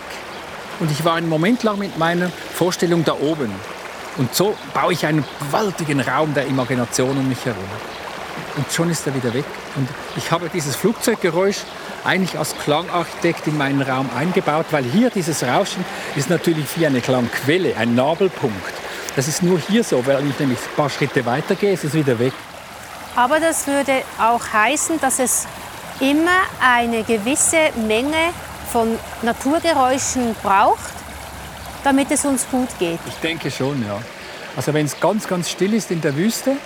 Und 0.80 0.92
ich 0.92 1.04
war 1.04 1.16
einen 1.16 1.28
Moment 1.28 1.64
lang 1.64 1.80
mit 1.80 1.98
meiner 1.98 2.30
Vorstellung 2.30 3.04
da 3.04 3.14
oben. 3.14 3.50
Und 4.18 4.36
so 4.36 4.56
baue 4.72 4.94
ich 4.94 5.04
einen 5.04 5.26
gewaltigen 5.40 6.00
Raum 6.00 6.36
der 6.36 6.46
Imagination 6.46 7.18
um 7.18 7.28
mich 7.28 7.44
herum. 7.44 7.64
Und 8.56 8.72
schon 8.72 8.92
ist 8.92 9.08
er 9.08 9.16
wieder 9.16 9.34
weg. 9.34 9.46
Und 9.76 9.90
ich 10.16 10.30
habe 10.30 10.48
dieses 10.54 10.76
Flugzeuggeräusch 10.76 11.58
eigentlich 12.04 12.38
als 12.38 12.56
Klangarchitekt 12.60 13.48
in 13.48 13.58
meinen 13.58 13.82
Raum 13.82 14.08
eingebaut, 14.16 14.68
weil 14.70 14.84
hier 14.84 15.10
dieses 15.10 15.42
Rauschen 15.42 15.84
ist 16.16 16.30
natürlich 16.30 16.68
wie 16.78 16.86
eine 16.86 17.02
Klangquelle, 17.02 17.76
ein 17.78 17.96
Nabelpunkt. 17.96 18.74
Das 19.16 19.28
ist 19.28 19.42
nur 19.42 19.58
hier 19.58 19.84
so, 19.84 20.06
weil 20.06 20.24
ich 20.28 20.38
nämlich 20.38 20.60
ein 20.60 20.76
paar 20.76 20.92
Schritte 20.92 21.26
weiter 21.26 21.56
gehe, 21.56 21.74
ist 21.74 21.84
es 21.84 21.96
wieder 21.96 22.20
weg. 22.20 22.34
Aber 23.16 23.40
das 23.40 23.66
würde 23.68 24.04
auch 24.20 24.42
heißen, 24.52 25.00
dass 25.00 25.20
es 25.20 25.48
immer 26.00 26.42
eine 26.62 27.04
gewisse 27.04 27.72
Menge 27.88 28.34
von 28.72 29.00
Naturgeräuschen 29.22 30.36
braucht, 30.44 30.94
damit 31.84 32.12
es 32.12 32.26
uns 32.26 32.46
gut 32.50 32.68
geht. 32.78 33.00
Ich 33.08 33.16
denke 33.16 33.50
schon, 33.50 33.86
ja. 33.88 34.02
Also 34.58 34.74
wenn 34.74 34.86
es 34.86 35.00
ganz, 35.00 35.28
ganz 35.28 35.50
still 35.50 35.74
ist 35.74 35.92
in 35.92 36.02
der 36.02 36.16
Wüste, 36.16 36.58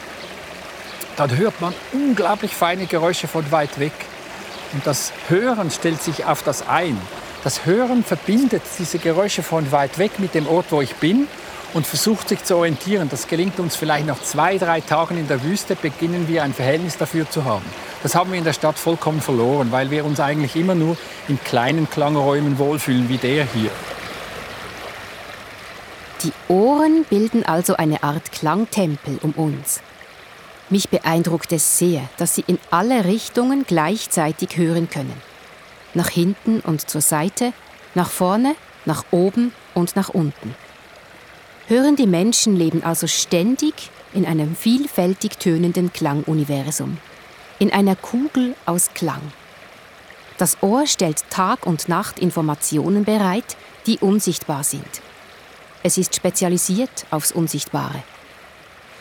dann 1.17 1.35
hört 1.37 1.59
man 1.61 1.73
unglaublich 1.91 2.55
feine 2.55 2.85
Geräusche 2.85 3.27
von 3.27 3.51
weit 3.51 3.79
weg. 3.79 3.93
Und 4.73 4.85
das 4.85 5.11
Hören 5.27 5.69
stellt 5.69 6.01
sich 6.01 6.25
auf 6.25 6.43
das 6.43 6.67
ein. 6.67 6.99
Das 7.43 7.65
Hören 7.65 8.03
verbindet 8.03 8.63
diese 8.77 8.99
Geräusche 8.99 9.43
von 9.43 9.71
weit 9.71 9.97
weg 9.97 10.19
mit 10.19 10.33
dem 10.33 10.47
Ort, 10.47 10.67
wo 10.69 10.81
ich 10.81 10.95
bin 10.95 11.27
und 11.73 11.85
versucht 11.85 12.29
sich 12.29 12.43
zu 12.43 12.57
orientieren. 12.57 13.09
Das 13.09 13.27
gelingt 13.27 13.59
uns 13.59 13.75
vielleicht 13.75 14.07
nach 14.07 14.21
zwei, 14.21 14.57
drei 14.57 14.81
Tagen 14.81 15.17
in 15.17 15.27
der 15.27 15.43
Wüste, 15.43 15.75
beginnen 15.75 16.27
wir 16.27 16.43
ein 16.43 16.53
Verhältnis 16.53 16.97
dafür 16.97 17.29
zu 17.29 17.45
haben. 17.45 17.65
Das 18.01 18.15
haben 18.15 18.31
wir 18.31 18.39
in 18.39 18.45
der 18.45 18.53
Stadt 18.53 18.79
vollkommen 18.79 19.21
verloren, 19.21 19.71
weil 19.71 19.91
wir 19.91 20.05
uns 20.05 20.19
eigentlich 20.19 20.55
immer 20.55 20.75
nur 20.75 20.97
in 21.27 21.41
kleinen 21.43 21.89
Klangräumen 21.89 22.57
wohlfühlen, 22.57 23.09
wie 23.09 23.17
der 23.17 23.45
hier. 23.45 23.71
Die 26.23 26.33
Ohren 26.49 27.05
bilden 27.09 27.45
also 27.45 27.77
eine 27.77 28.03
Art 28.03 28.31
Klangtempel 28.31 29.19
um 29.21 29.31
uns. 29.31 29.81
Mich 30.69 30.89
beeindruckt 30.89 31.51
es 31.51 31.77
sehr, 31.77 32.01
dass 32.17 32.35
sie 32.35 32.43
in 32.45 32.59
alle 32.71 33.05
Richtungen 33.05 33.65
gleichzeitig 33.65 34.57
hören 34.57 34.89
können. 34.89 35.21
Nach 35.93 36.09
hinten 36.09 36.59
und 36.59 36.89
zur 36.89 37.01
Seite, 37.01 37.53
nach 37.95 38.09
vorne, 38.09 38.55
nach 38.85 39.05
oben 39.11 39.53
und 39.73 39.95
nach 39.95 40.09
unten. 40.09 40.55
Hörende 41.69 42.07
Menschen 42.07 42.55
leben 42.55 42.83
also 42.83 43.05
ständig 43.05 43.91
in 44.15 44.25
einem 44.25 44.55
vielfältig 44.55 45.37
tönenden 45.37 45.93
Klanguniversum, 45.93 46.97
in 47.59 47.71
einer 47.71 47.95
Kugel 47.95 48.55
aus 48.65 48.89
Klang. 48.95 49.21
Das 50.39 50.63
Ohr 50.63 50.87
stellt 50.87 51.29
Tag 51.29 51.67
und 51.67 51.87
Nacht 51.87 52.17
Informationen 52.17 53.05
bereit, 53.05 53.55
die 53.85 53.99
unsichtbar 53.99 54.63
sind. 54.63 54.83
Es 55.83 55.99
ist 55.99 56.15
spezialisiert 56.15 57.05
aufs 57.11 57.31
Unsichtbare. 57.31 58.01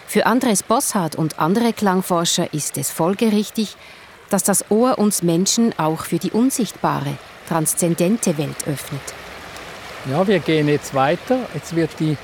Für 0.06 0.26
Andres 0.26 0.62
Bosshardt 0.62 1.16
und 1.16 1.38
andere 1.38 1.72
Klangforscher 1.72 2.52
ist 2.52 2.76
es 2.76 2.90
folgerichtig, 2.90 3.76
dass 4.28 4.42
das 4.42 4.70
Ohr 4.70 4.98
uns 4.98 5.22
Menschen 5.22 5.72
auch 5.78 6.04
für 6.04 6.18
die 6.18 6.32
unsichtbare, 6.32 7.16
transzendente 7.48 8.36
Welt 8.36 8.68
öffnet. 8.68 9.00
Ja, 10.10 10.26
wir 10.28 10.40
gehen 10.40 10.68
jetzt 10.68 10.92
weiter. 10.92 11.38
Jetzt 11.54 11.74
wird 11.74 11.98
die 11.98 12.18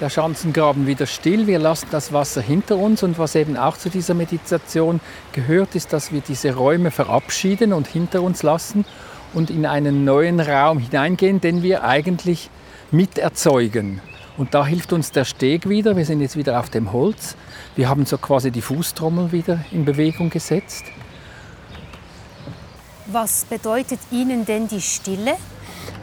der 0.00 0.10
Schanzengraben 0.10 0.86
wieder 0.86 1.06
still. 1.06 1.46
Wir 1.46 1.58
lassen 1.58 1.88
das 1.90 2.12
Wasser 2.12 2.42
hinter 2.42 2.76
uns 2.76 3.02
und 3.02 3.18
was 3.18 3.34
eben 3.34 3.56
auch 3.56 3.76
zu 3.76 3.88
dieser 3.88 4.14
Meditation 4.14 5.00
gehört, 5.32 5.74
ist, 5.74 5.92
dass 5.92 6.12
wir 6.12 6.20
diese 6.20 6.54
Räume 6.54 6.90
verabschieden 6.90 7.72
und 7.72 7.86
hinter 7.86 8.22
uns 8.22 8.42
lassen 8.42 8.84
und 9.32 9.50
in 9.50 9.66
einen 9.66 10.04
neuen 10.04 10.40
Raum 10.40 10.78
hineingehen, 10.78 11.40
den 11.40 11.62
wir 11.62 11.84
eigentlich 11.84 12.50
miterzeugen. 12.90 14.00
Und 14.36 14.52
da 14.52 14.66
hilft 14.66 14.92
uns 14.92 15.12
der 15.12 15.24
Steg 15.24 15.68
wieder. 15.68 15.96
Wir 15.96 16.04
sind 16.04 16.20
jetzt 16.20 16.36
wieder 16.36 16.60
auf 16.60 16.68
dem 16.68 16.92
Holz. 16.92 17.36
Wir 17.74 17.88
haben 17.88 18.04
so 18.04 18.18
quasi 18.18 18.50
die 18.50 18.60
Fußtrommel 18.60 19.32
wieder 19.32 19.64
in 19.70 19.86
Bewegung 19.86 20.28
gesetzt. 20.28 20.84
Was 23.06 23.46
bedeutet 23.46 24.00
Ihnen 24.10 24.44
denn 24.44 24.68
die 24.68 24.82
Stille? 24.82 25.36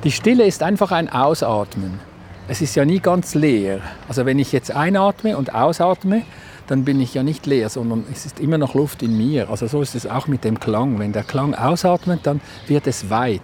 Die 0.03 0.12
Stille 0.12 0.45
ist 0.45 0.63
einfach 0.63 0.91
ein 0.91 1.10
Ausatmen 1.10 1.99
es 2.47 2.62
ist 2.62 2.75
ja 2.75 2.86
nie 2.86 2.99
ganz 2.99 3.36
leer. 3.36 3.79
Also 4.08 4.25
wenn 4.25 4.39
ich 4.39 4.51
jetzt 4.51 4.71
einatme 4.71 5.38
und 5.38 5.53
ausatme, 5.53 6.23
dann 6.67 6.86
bin 6.86 6.99
ich 7.01 7.13
ja 7.13 7.23
nicht 7.23 7.45
leer, 7.45 7.69
sondern 7.69 8.06
es 8.12 8.25
ist 8.25 8.39
immer 8.39 8.58
noch 8.58 8.73
Luft 8.73 9.03
in 9.03 9.17
mir. 9.17 9.49
Also 9.49 9.67
so 9.67 9.82
ist 9.82 9.95
es 9.95 10.08
auch 10.08 10.27
mit 10.27 10.43
dem 10.43 10.60
Klang. 10.60 10.99
Wenn 10.99 11.13
der 11.13 11.23
Klang 11.23 11.53
ausatmet, 11.56 12.21
dann 12.23 12.41
wird 12.67 12.88
es 12.88 13.10
weit. 13.10 13.41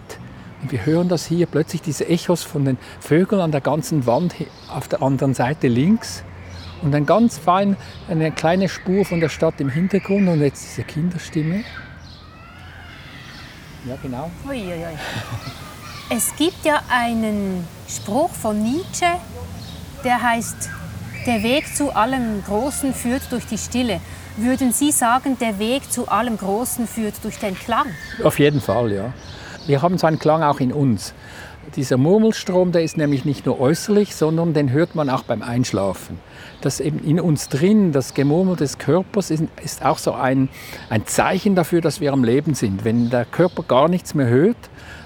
Und 0.62 0.72
wir 0.72 0.84
hören 0.84 1.08
das 1.08 1.26
hier 1.26 1.46
plötzlich, 1.46 1.80
diese 1.80 2.06
Echos 2.08 2.42
von 2.42 2.64
den 2.64 2.78
Vögeln 3.00 3.40
an 3.40 3.52
der 3.52 3.62
ganzen 3.62 4.06
Wand 4.06 4.34
auf 4.68 4.88
der 4.88 5.02
anderen 5.02 5.34
Seite 5.34 5.68
links. 5.68 6.22
Und 6.82 6.92
dann 6.92 7.04
ganz 7.04 7.38
fein 7.38 7.76
eine 8.08 8.30
kleine 8.32 8.68
Spur 8.68 9.04
von 9.04 9.20
der 9.20 9.28
Stadt 9.28 9.60
im 9.60 9.68
Hintergrund 9.68 10.28
und 10.28 10.40
jetzt 10.40 10.64
diese 10.64 10.82
Kinderstimme. 10.82 11.64
Ja, 13.86 13.96
genau. 14.02 14.30
Ui, 14.46 14.56
ui, 14.56 14.72
ui. 14.72 14.76
Es 16.12 16.34
gibt 16.34 16.64
ja 16.64 16.82
einen 16.88 17.64
Spruch 17.88 18.30
von 18.30 18.60
Nietzsche, 18.60 19.06
der 20.02 20.20
heißt, 20.20 20.68
der 21.24 21.44
Weg 21.44 21.72
zu 21.72 21.94
allem 21.94 22.42
Großen 22.44 22.92
führt 22.92 23.22
durch 23.30 23.46
die 23.46 23.56
Stille. 23.56 24.00
Würden 24.36 24.72
Sie 24.72 24.90
sagen, 24.90 25.38
der 25.38 25.60
Weg 25.60 25.88
zu 25.88 26.08
allem 26.08 26.36
Großen 26.36 26.88
führt 26.88 27.14
durch 27.22 27.38
den 27.38 27.54
Klang? 27.54 27.86
Auf 28.24 28.40
jeden 28.40 28.60
Fall, 28.60 28.90
ja. 28.92 29.12
Wir 29.68 29.82
haben 29.82 29.98
so 29.98 30.08
einen 30.08 30.18
Klang 30.18 30.42
auch 30.42 30.58
in 30.58 30.72
uns. 30.72 31.14
Dieser 31.76 31.96
Murmelstrom, 31.96 32.72
der 32.72 32.82
ist 32.82 32.96
nämlich 32.96 33.24
nicht 33.24 33.46
nur 33.46 33.60
äußerlich, 33.60 34.16
sondern 34.16 34.52
den 34.52 34.72
hört 34.72 34.96
man 34.96 35.10
auch 35.10 35.22
beim 35.22 35.42
Einschlafen. 35.42 36.18
Das 36.60 36.80
eben 36.80 36.98
in 37.04 37.20
uns 37.20 37.48
drin, 37.48 37.92
das 37.92 38.14
Gemurmel 38.14 38.56
des 38.56 38.78
Körpers, 38.78 39.30
ist, 39.30 39.44
ist 39.62 39.84
auch 39.84 39.98
so 39.98 40.12
ein, 40.14 40.48
ein 40.88 41.06
Zeichen 41.06 41.54
dafür, 41.54 41.80
dass 41.80 42.00
wir 42.00 42.12
am 42.12 42.24
Leben 42.24 42.54
sind. 42.54 42.84
Wenn 42.84 43.10
der 43.10 43.24
Körper 43.26 43.62
gar 43.62 43.88
nichts 43.88 44.14
mehr 44.14 44.26
hört, 44.26 44.56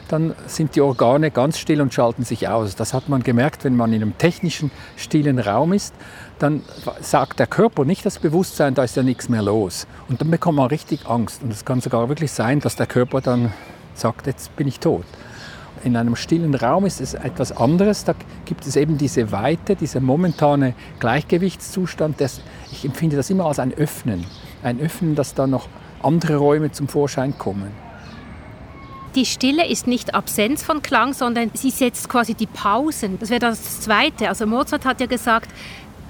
dann 0.09 0.35
sind 0.47 0.77
die 0.77 0.81
Organe 0.81 1.31
ganz 1.31 1.59
still 1.59 1.81
und 1.81 1.93
schalten 1.93 2.25
sich 2.25 2.49
aus. 2.49 2.77
Das 2.77 2.95
hat 2.95 3.09
man 3.09 3.23
gemerkt, 3.23 3.65
wenn 3.65 3.77
man 3.77 3.93
in 3.93 4.03
einem 4.03 4.19
technischen, 4.19 4.71
stillen 4.97 5.39
Raum 5.39 5.73
ist. 5.73 5.95
Dann 6.39 6.63
sagt 7.01 7.39
der 7.39 7.47
Körper, 7.47 7.85
nicht 7.85 8.05
das 8.05 8.19
Bewusstsein, 8.19 8.75
da 8.75 8.85
ist 8.85 8.97
ja 8.97 9.03
nichts 9.03 9.29
mehr 9.29 9.43
los. 9.43 9.87
Und 10.09 10.21
dann 10.21 10.31
bekommt 10.31 10.57
man 10.57 10.67
richtig 10.69 11.07
Angst. 11.07 11.43
Und 11.43 11.53
es 11.53 11.65
kann 11.65 11.81
sogar 11.81 12.09
wirklich 12.09 12.33
sein, 12.33 12.61
dass 12.61 12.77
der 12.77 12.87
Körper 12.87 13.21
dann 13.21 13.53
sagt, 13.95 14.27
jetzt 14.27 14.55
bin 14.57 14.69
ich 14.69 14.81
tot. 14.81 15.05
In 15.83 15.97
einem 15.97 16.17
stillen 16.17 16.55
Raum 16.55 16.87
ist 16.87 17.01
es 17.01 17.15
etwas 17.15 17.53
anderes. 17.53 18.05
Da 18.05 18.15
gibt 18.47 18.67
es 18.67 18.77
eben 18.77 18.97
diese 18.97 19.33
Weite, 19.33 19.77
dieser 19.77 20.01
momentane 20.01 20.75
Gleichgewichtszustand. 20.99 22.21
Das, 22.21 22.41
ich 22.73 22.85
empfinde 22.85 23.17
das 23.17 23.31
immer 23.31 23.47
als 23.47 23.59
ein 23.59 23.75
Öffnen. 23.75 24.25
Ein 24.63 24.81
Öffnen, 24.81 25.15
dass 25.15 25.35
da 25.35 25.47
noch 25.47 25.69
andere 26.03 26.37
Räume 26.37 26.73
zum 26.73 26.89
Vorschein 26.89 27.37
kommen. 27.37 27.84
Die 29.15 29.27
Stille 29.27 29.65
ist 29.69 29.87
nicht 29.87 30.13
Absenz 30.13 30.65
von 30.65 30.83
Klang, 30.83 31.13
sondern 31.13 31.53
sie 31.55 31.71
setzt 31.71 32.09
quasi 32.09 32.35
die 32.35 32.49
Pausen. 32.49 33.17
Das 33.21 33.31
wäre 33.31 33.39
das 33.39 33.81
Zweite. 33.81 34.29
Also 34.29 34.45
Mozart 34.45 34.85
hat 34.85 35.01
ja 35.01 35.07
gesagt, 35.07 35.49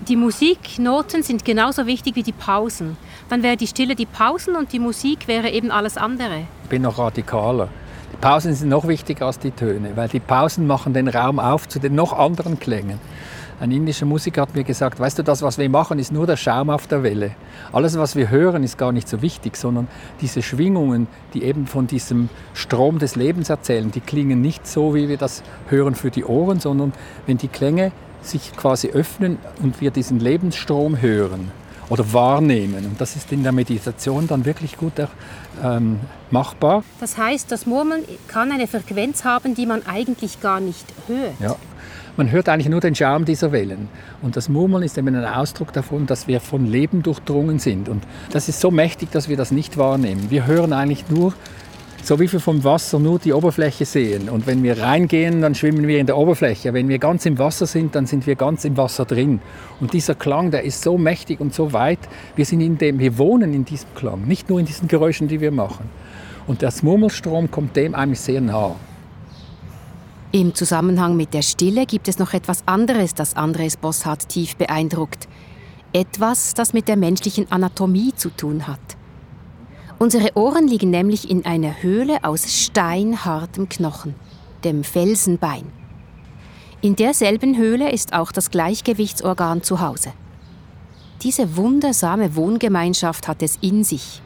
die 0.08 0.16
Musiknoten 0.16 1.22
sind 1.22 1.44
genauso 1.44 1.86
wichtig 1.86 2.16
wie 2.16 2.22
die 2.22 2.32
Pausen. 2.32 2.96
Dann 3.28 3.42
wäre 3.42 3.58
die 3.58 3.66
Stille 3.66 3.94
die 3.94 4.06
Pausen 4.06 4.56
und 4.56 4.72
die 4.72 4.78
Musik 4.78 5.28
wäre 5.28 5.50
eben 5.50 5.70
alles 5.70 5.98
andere. 5.98 6.46
Ich 6.62 6.70
bin 6.70 6.80
noch 6.80 6.96
radikaler. 6.96 7.68
Die 8.10 8.16
Pausen 8.16 8.54
sind 8.54 8.70
noch 8.70 8.88
wichtiger 8.88 9.26
als 9.26 9.38
die 9.38 9.50
Töne, 9.50 9.90
weil 9.96 10.08
die 10.08 10.20
Pausen 10.20 10.66
machen 10.66 10.94
den 10.94 11.08
Raum 11.08 11.38
auf 11.38 11.68
zu 11.68 11.80
den 11.80 11.94
noch 11.94 12.14
anderen 12.14 12.58
Klängen. 12.58 13.00
Ein 13.60 13.70
indischer 13.70 14.04
Musiker 14.04 14.42
hat 14.42 14.54
mir 14.54 14.64
gesagt, 14.64 14.98
weißt 14.98 15.18
du, 15.18 15.22
das, 15.22 15.40
was 15.42 15.58
wir 15.58 15.68
machen, 15.68 15.98
ist 15.98 16.12
nur 16.12 16.26
der 16.26 16.36
Schaum 16.36 16.70
auf 16.70 16.86
der 16.86 17.02
Welle. 17.02 17.32
Alles, 17.72 17.96
was 17.96 18.16
wir 18.16 18.28
hören, 18.28 18.64
ist 18.64 18.76
gar 18.76 18.90
nicht 18.90 19.08
so 19.08 19.22
wichtig, 19.22 19.56
sondern 19.56 19.86
diese 20.20 20.42
Schwingungen, 20.42 21.06
die 21.34 21.44
eben 21.44 21.66
von 21.66 21.86
diesem 21.86 22.28
Strom 22.52 22.98
des 22.98 23.14
Lebens 23.14 23.50
erzählen, 23.50 23.90
die 23.90 24.00
klingen 24.00 24.40
nicht 24.40 24.66
so, 24.66 24.94
wie 24.94 25.08
wir 25.08 25.18
das 25.18 25.42
hören 25.68 25.94
für 25.94 26.10
die 26.10 26.24
Ohren, 26.24 26.58
sondern 26.58 26.92
wenn 27.26 27.38
die 27.38 27.48
Klänge 27.48 27.92
sich 28.22 28.56
quasi 28.56 28.88
öffnen 28.88 29.38
und 29.62 29.80
wir 29.80 29.90
diesen 29.90 30.18
Lebensstrom 30.18 31.00
hören 31.00 31.52
oder 31.90 32.12
wahrnehmen. 32.12 32.86
Und 32.86 33.00
das 33.00 33.16
ist 33.16 33.30
in 33.32 33.42
der 33.42 33.52
Meditation 33.52 34.26
dann 34.26 34.44
wirklich 34.44 34.76
gut 34.76 34.94
ähm, 35.62 36.00
machbar. 36.30 36.82
Das 37.00 37.18
heißt, 37.18 37.52
das 37.52 37.66
Murmeln 37.66 38.02
kann 38.28 38.50
eine 38.50 38.66
Frequenz 38.66 39.24
haben, 39.24 39.54
die 39.54 39.66
man 39.66 39.86
eigentlich 39.86 40.40
gar 40.40 40.60
nicht 40.60 40.86
hört. 41.06 41.34
Ja, 41.40 41.56
man 42.16 42.30
hört 42.30 42.48
eigentlich 42.48 42.68
nur 42.68 42.80
den 42.80 42.94
Schaum 42.94 43.24
dieser 43.24 43.52
Wellen. 43.52 43.88
Und 44.22 44.36
das 44.36 44.48
Murmeln 44.48 44.82
ist 44.82 44.96
eben 44.98 45.14
ein 45.14 45.24
Ausdruck 45.24 45.72
davon, 45.72 46.06
dass 46.06 46.28
wir 46.28 46.40
von 46.40 46.66
Leben 46.66 47.02
durchdrungen 47.02 47.58
sind. 47.58 47.88
Und 47.88 48.04
das 48.30 48.48
ist 48.48 48.60
so 48.60 48.70
mächtig, 48.70 49.10
dass 49.10 49.28
wir 49.28 49.36
das 49.36 49.50
nicht 49.50 49.76
wahrnehmen. 49.76 50.30
Wir 50.30 50.46
hören 50.46 50.72
eigentlich 50.72 51.04
nur, 51.10 51.34
so 52.04 52.20
wie 52.20 52.30
wir 52.30 52.38
vom 52.38 52.62
Wasser 52.62 52.98
nur 52.98 53.18
die 53.18 53.32
Oberfläche 53.32 53.84
sehen. 53.84 54.28
Und 54.28 54.46
wenn 54.46 54.62
wir 54.62 54.78
reingehen, 54.78 55.40
dann 55.40 55.54
schwimmen 55.54 55.88
wir 55.88 55.98
in 55.98 56.06
der 56.06 56.16
Oberfläche. 56.16 56.72
Wenn 56.74 56.88
wir 56.88 56.98
ganz 56.98 57.24
im 57.26 57.38
Wasser 57.38 57.66
sind, 57.66 57.94
dann 57.94 58.06
sind 58.06 58.26
wir 58.26 58.36
ganz 58.36 58.64
im 58.64 58.76
Wasser 58.76 59.06
drin. 59.06 59.40
Und 59.80 59.92
dieser 59.92 60.14
Klang, 60.14 60.50
der 60.50 60.62
ist 60.62 60.82
so 60.82 60.98
mächtig 60.98 61.40
und 61.40 61.54
so 61.54 61.72
weit. 61.72 62.00
Wir 62.36 62.44
sind 62.44 62.60
in 62.60 62.78
dem, 62.78 62.98
wir 62.98 63.18
wohnen 63.18 63.54
in 63.54 63.64
diesem 63.64 63.92
Klang, 63.94 64.26
nicht 64.26 64.50
nur 64.50 64.60
in 64.60 64.66
diesen 64.66 64.86
Geräuschen, 64.86 65.28
die 65.28 65.40
wir 65.40 65.50
machen. 65.50 65.88
Und 66.46 66.60
der 66.60 66.72
Murmelstrom 66.82 67.50
kommt 67.50 67.74
dem 67.74 67.94
eigentlich 67.94 68.20
sehr 68.20 68.40
nah. 68.40 68.76
Im 70.34 70.52
Zusammenhang 70.52 71.16
mit 71.16 71.32
der 71.32 71.42
Stille 71.42 71.86
gibt 71.86 72.08
es 72.08 72.18
noch 72.18 72.32
etwas 72.34 72.66
anderes, 72.66 73.14
das 73.14 73.36
Andres 73.36 73.76
Bosshardt 73.76 74.28
tief 74.28 74.56
beeindruckt. 74.56 75.28
Etwas, 75.92 76.54
das 76.54 76.72
mit 76.72 76.88
der 76.88 76.96
menschlichen 76.96 77.52
Anatomie 77.52 78.12
zu 78.16 78.30
tun 78.30 78.66
hat. 78.66 78.80
Unsere 80.00 80.36
Ohren 80.36 80.66
liegen 80.66 80.90
nämlich 80.90 81.30
in 81.30 81.46
einer 81.46 81.80
Höhle 81.84 82.24
aus 82.24 82.52
steinhartem 82.52 83.68
Knochen, 83.68 84.16
dem 84.64 84.82
Felsenbein. 84.82 85.66
In 86.80 86.96
derselben 86.96 87.56
Höhle 87.56 87.92
ist 87.92 88.12
auch 88.12 88.32
das 88.32 88.50
Gleichgewichtsorgan 88.50 89.62
zu 89.62 89.80
Hause. 89.80 90.14
Diese 91.22 91.56
wundersame 91.56 92.34
Wohngemeinschaft 92.34 93.28
hat 93.28 93.40
es 93.40 93.56
in 93.60 93.84
sich. 93.84 94.20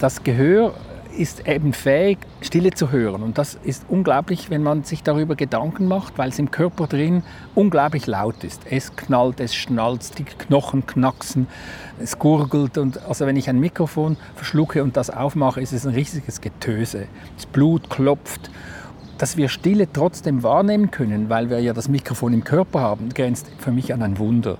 Das 0.00 0.24
Gehör 0.24 0.74
ist 1.18 1.48
eben 1.48 1.72
fähig, 1.72 2.18
Stille 2.40 2.70
zu 2.70 2.92
hören. 2.92 3.22
Und 3.22 3.38
das 3.38 3.58
ist 3.64 3.84
unglaublich, 3.88 4.50
wenn 4.50 4.62
man 4.62 4.84
sich 4.84 5.02
darüber 5.02 5.34
Gedanken 5.34 5.88
macht, 5.88 6.16
weil 6.16 6.28
es 6.28 6.38
im 6.38 6.50
Körper 6.50 6.86
drin 6.86 7.22
unglaublich 7.54 8.06
laut 8.06 8.44
ist. 8.44 8.62
Es 8.70 8.94
knallt, 8.94 9.40
es 9.40 9.54
schnalzt, 9.54 10.18
die 10.18 10.24
Knochen 10.24 10.86
knacksen, 10.86 11.48
es 12.00 12.18
gurgelt. 12.18 12.78
Und 12.78 13.04
also 13.06 13.26
wenn 13.26 13.36
ich 13.36 13.48
ein 13.48 13.58
Mikrofon 13.58 14.16
verschlucke 14.36 14.82
und 14.82 14.96
das 14.96 15.10
aufmache, 15.10 15.60
ist 15.60 15.72
es 15.72 15.86
ein 15.86 15.94
riesiges 15.94 16.40
Getöse. 16.40 17.06
Das 17.36 17.46
Blut 17.46 17.90
klopft. 17.90 18.50
Dass 19.18 19.36
wir 19.36 19.48
Stille 19.48 19.88
trotzdem 19.92 20.44
wahrnehmen 20.44 20.92
können, 20.92 21.28
weil 21.28 21.50
wir 21.50 21.58
ja 21.58 21.72
das 21.72 21.88
Mikrofon 21.88 22.32
im 22.32 22.44
Körper 22.44 22.80
haben, 22.80 23.08
grenzt 23.08 23.50
für 23.58 23.72
mich 23.72 23.92
an 23.92 24.02
ein 24.02 24.18
Wunder. 24.18 24.58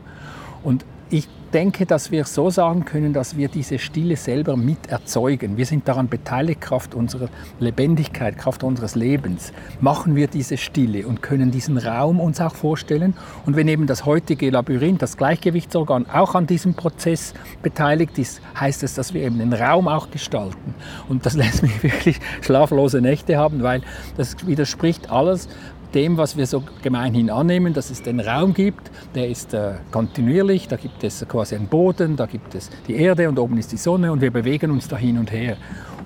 Und 0.65 0.85
ich 1.11 1.29
denke, 1.53 1.87
dass 1.87 2.11
wir 2.11 2.25
so 2.25 2.51
sagen 2.51 2.85
können, 2.85 3.13
dass 3.13 3.37
wir 3.37 3.49
diese 3.49 3.79
Stille 3.79 4.17
selber 4.17 4.57
mit 4.57 4.89
erzeugen. 4.89 5.57
Wir 5.57 5.67
sind 5.67 5.89
daran 5.89 6.09
beteiligt, 6.09 6.61
Kraft 6.61 6.95
unserer 6.95 7.29
Lebendigkeit, 7.59 8.37
Kraft 8.39 8.63
unseres 8.65 8.95
Lebens. 8.95 9.53
Machen 9.81 10.15
wir 10.17 10.27
diese 10.27 10.57
Stille 10.57 11.07
und 11.07 11.23
können 11.23 11.51
diesen 11.51 11.79
Raum 11.79 12.21
uns 12.21 12.41
auch 12.41 12.55
vorstellen. 12.55 13.15
Und 13.47 13.57
wenn 13.57 13.69
eben 13.69 13.87
das 13.87 14.05
heutige 14.05 14.51
Labyrinth, 14.51 15.03
das 15.03 15.17
Gleichgewichtsorgan, 15.17 16.07
auch 16.11 16.35
an 16.35 16.47
diesem 16.47 16.75
Prozess 16.75 17.35
beteiligt 17.63 18.19
ist, 18.19 18.41
heißt 18.59 18.83
es, 18.83 18.95
dass 18.95 19.15
wir 19.15 19.23
eben 19.23 19.39
den 19.39 19.53
Raum 19.53 19.89
auch 19.89 20.11
gestalten. 20.11 20.75
Und 21.09 21.27
das 21.27 21.35
lässt 21.37 21.63
mich 21.63 21.83
wirklich 21.83 22.21
schlaflose 22.41 23.01
Nächte 23.01 23.37
haben, 23.37 23.63
weil 23.63 23.83
das 24.17 24.47
widerspricht 24.47 25.11
alles, 25.11 25.49
dem, 25.95 26.17
was 26.17 26.37
wir 26.37 26.47
so 26.47 26.63
gemeinhin 26.83 27.31
annehmen, 27.31 27.73
dass 27.73 27.91
es 27.91 28.03
den 28.03 28.21
Raum 28.21 28.55
gibt, 28.55 28.91
der 29.15 29.29
ist 29.29 29.55
äh, 29.55 29.75
kontinuierlich, 29.91 30.69
da 30.69 30.77
gibt 30.77 31.03
es 31.05 31.25
quasi 31.29 31.55
einen 31.55 31.69
Boden, 31.69 32.17
da 32.17 32.27
gibt 32.27 32.55
es 32.55 32.71
die 32.87 32.97
Erde 32.97 33.29
und 33.29 33.39
oben 33.39 33.59
ist 33.59 33.73
die 33.73 33.77
Sonne 33.77 34.13
und 34.13 34.21
wir 34.21 34.31
bewegen 34.31 34.71
uns 34.71 34.89
da 34.89 34.97
hin 34.97 35.19
und 35.19 35.33
her. 35.33 35.57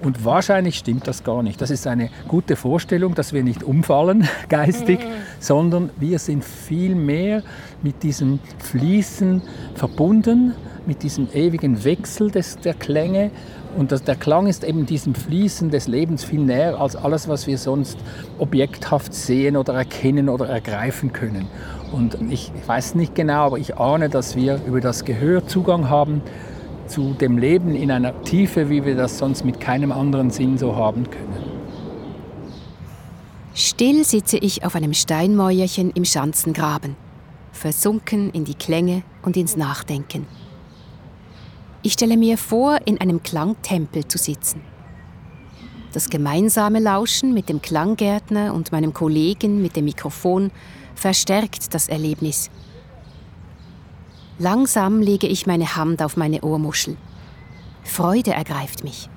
Und 0.02 0.24
wahrscheinlich 0.24 0.78
stimmt 0.78 1.06
das 1.06 1.22
gar 1.22 1.44
nicht. 1.44 1.60
Das 1.60 1.70
ist 1.70 1.86
eine 1.86 2.10
gute 2.26 2.56
Vorstellung, 2.56 3.14
dass 3.14 3.32
wir 3.32 3.44
nicht 3.44 3.62
umfallen 3.62 4.28
geistig, 4.48 4.98
mhm. 4.98 5.12
sondern 5.38 5.90
wir 5.98 6.18
sind 6.18 6.44
viel 6.44 6.94
mehr 6.94 7.42
mit 7.82 8.02
diesem 8.02 8.40
Fließen 8.58 9.42
verbunden, 9.74 10.54
mit 10.86 11.04
diesem 11.04 11.28
ewigen 11.32 11.84
Wechsel 11.84 12.32
des, 12.32 12.56
der 12.56 12.74
Klänge 12.74 13.30
und 13.76 13.90
das, 13.90 14.02
der 14.02 14.16
Klang 14.16 14.46
ist 14.46 14.64
eben 14.64 14.86
diesem 14.86 15.14
Fließen 15.14 15.70
des 15.70 15.88
Lebens 15.88 16.24
viel 16.24 16.40
näher 16.40 16.80
als 16.80 16.94
alles, 16.96 17.28
was 17.28 17.46
wir 17.46 17.56
sonst 17.58 17.98
objekthaft 18.38 19.14
sehen 19.14 19.56
oder 19.56 19.74
erkennen 19.74 20.28
oder 20.28 20.48
ergreifen 20.48 21.12
können. 21.12 21.46
Und 21.92 22.16
ich, 22.30 22.52
ich 22.54 22.68
weiß 22.68 22.94
nicht 22.94 23.14
genau, 23.14 23.46
aber 23.46 23.58
ich 23.58 23.78
ahne, 23.78 24.08
dass 24.08 24.36
wir 24.36 24.60
über 24.66 24.80
das 24.80 25.04
Gehör 25.04 25.46
Zugang 25.46 25.88
haben 25.88 26.22
zu 26.86 27.14
dem 27.14 27.38
Leben 27.38 27.74
in 27.74 27.90
einer 27.90 28.22
Tiefe, 28.22 28.68
wie 28.68 28.84
wir 28.84 28.96
das 28.96 29.18
sonst 29.18 29.44
mit 29.44 29.60
keinem 29.60 29.92
anderen 29.92 30.30
Sinn 30.30 30.58
so 30.58 30.76
haben 30.76 31.08
können. 31.10 31.62
Still 33.54 34.04
sitze 34.04 34.38
ich 34.38 34.64
auf 34.64 34.74
einem 34.74 34.94
Steinmäuerchen 34.94 35.90
im 35.90 36.04
Schanzengraben, 36.04 36.96
versunken 37.52 38.30
in 38.30 38.44
die 38.44 38.54
Klänge 38.54 39.02
und 39.22 39.36
ins 39.36 39.56
Nachdenken. 39.56 40.26
Ich 41.82 41.94
stelle 41.94 42.16
mir 42.16 42.38
vor, 42.38 42.78
in 42.84 43.00
einem 43.00 43.22
Klangtempel 43.22 44.06
zu 44.06 44.16
sitzen. 44.16 44.60
Das 45.92 46.08
gemeinsame 46.08 46.78
Lauschen 46.78 47.34
mit 47.34 47.48
dem 47.48 47.60
Klanggärtner 47.60 48.54
und 48.54 48.72
meinem 48.72 48.94
Kollegen 48.94 49.60
mit 49.60 49.74
dem 49.76 49.86
Mikrofon 49.86 50.52
verstärkt 50.94 51.74
das 51.74 51.88
Erlebnis. 51.88 52.50
Langsam 54.38 55.00
lege 55.00 55.26
ich 55.26 55.46
meine 55.46 55.76
Hand 55.76 56.02
auf 56.02 56.16
meine 56.16 56.42
Ohrmuschel. 56.42 56.96
Freude 57.82 58.32
ergreift 58.32 58.84
mich. 58.84 59.08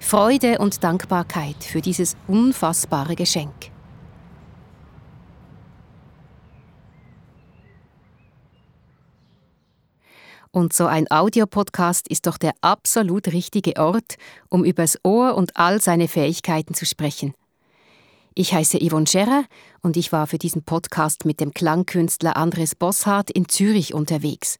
Freude 0.00 0.58
und 0.58 0.82
Dankbarkeit 0.84 1.62
für 1.62 1.80
dieses 1.80 2.16
unfassbare 2.26 3.14
Geschenk. 3.14 3.70
Und 10.58 10.72
so 10.72 10.86
ein 10.86 11.08
Audiopodcast 11.08 12.08
ist 12.08 12.26
doch 12.26 12.36
der 12.36 12.52
absolut 12.62 13.28
richtige 13.28 13.76
Ort, 13.76 14.16
um 14.48 14.64
übers 14.64 14.98
Ohr 15.04 15.36
und 15.36 15.56
all 15.56 15.80
seine 15.80 16.08
Fähigkeiten 16.08 16.74
zu 16.74 16.84
sprechen. 16.84 17.32
Ich 18.34 18.52
heiße 18.52 18.80
Yvonne 18.80 19.06
Scherer 19.06 19.44
und 19.82 19.96
ich 19.96 20.10
war 20.10 20.26
für 20.26 20.36
diesen 20.36 20.64
Podcast 20.64 21.26
mit 21.26 21.38
dem 21.38 21.54
Klangkünstler 21.54 22.36
Andres 22.36 22.74
Bosshardt 22.74 23.30
in 23.30 23.48
Zürich 23.48 23.94
unterwegs. 23.94 24.58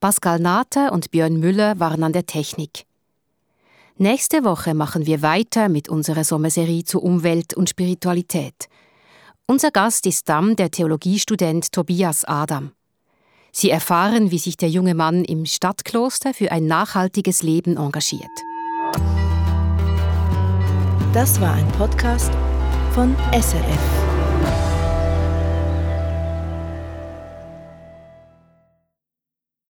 Pascal 0.00 0.40
Nater 0.40 0.90
und 0.90 1.12
Björn 1.12 1.38
Müller 1.38 1.78
waren 1.78 2.02
an 2.02 2.12
der 2.12 2.26
Technik. 2.26 2.84
Nächste 3.98 4.42
Woche 4.42 4.74
machen 4.74 5.06
wir 5.06 5.22
weiter 5.22 5.68
mit 5.68 5.88
unserer 5.88 6.24
Sommerserie 6.24 6.82
zu 6.82 7.00
Umwelt 7.00 7.54
und 7.54 7.70
Spiritualität. 7.70 8.68
Unser 9.46 9.70
Gast 9.70 10.06
ist 10.06 10.28
dann 10.28 10.56
der 10.56 10.72
Theologiestudent 10.72 11.70
Tobias 11.70 12.24
Adam. 12.24 12.72
Sie 13.52 13.70
erfahren, 13.70 14.30
wie 14.30 14.38
sich 14.38 14.56
der 14.56 14.68
junge 14.68 14.94
Mann 14.94 15.24
im 15.24 15.46
Stadtkloster 15.46 16.34
für 16.34 16.52
ein 16.52 16.66
nachhaltiges 16.66 17.42
Leben 17.42 17.76
engagiert. 17.76 18.30
Das 21.12 21.40
war 21.40 21.54
ein 21.54 21.68
Podcast 21.72 22.30
von 22.92 23.16
SRF. 23.32 24.09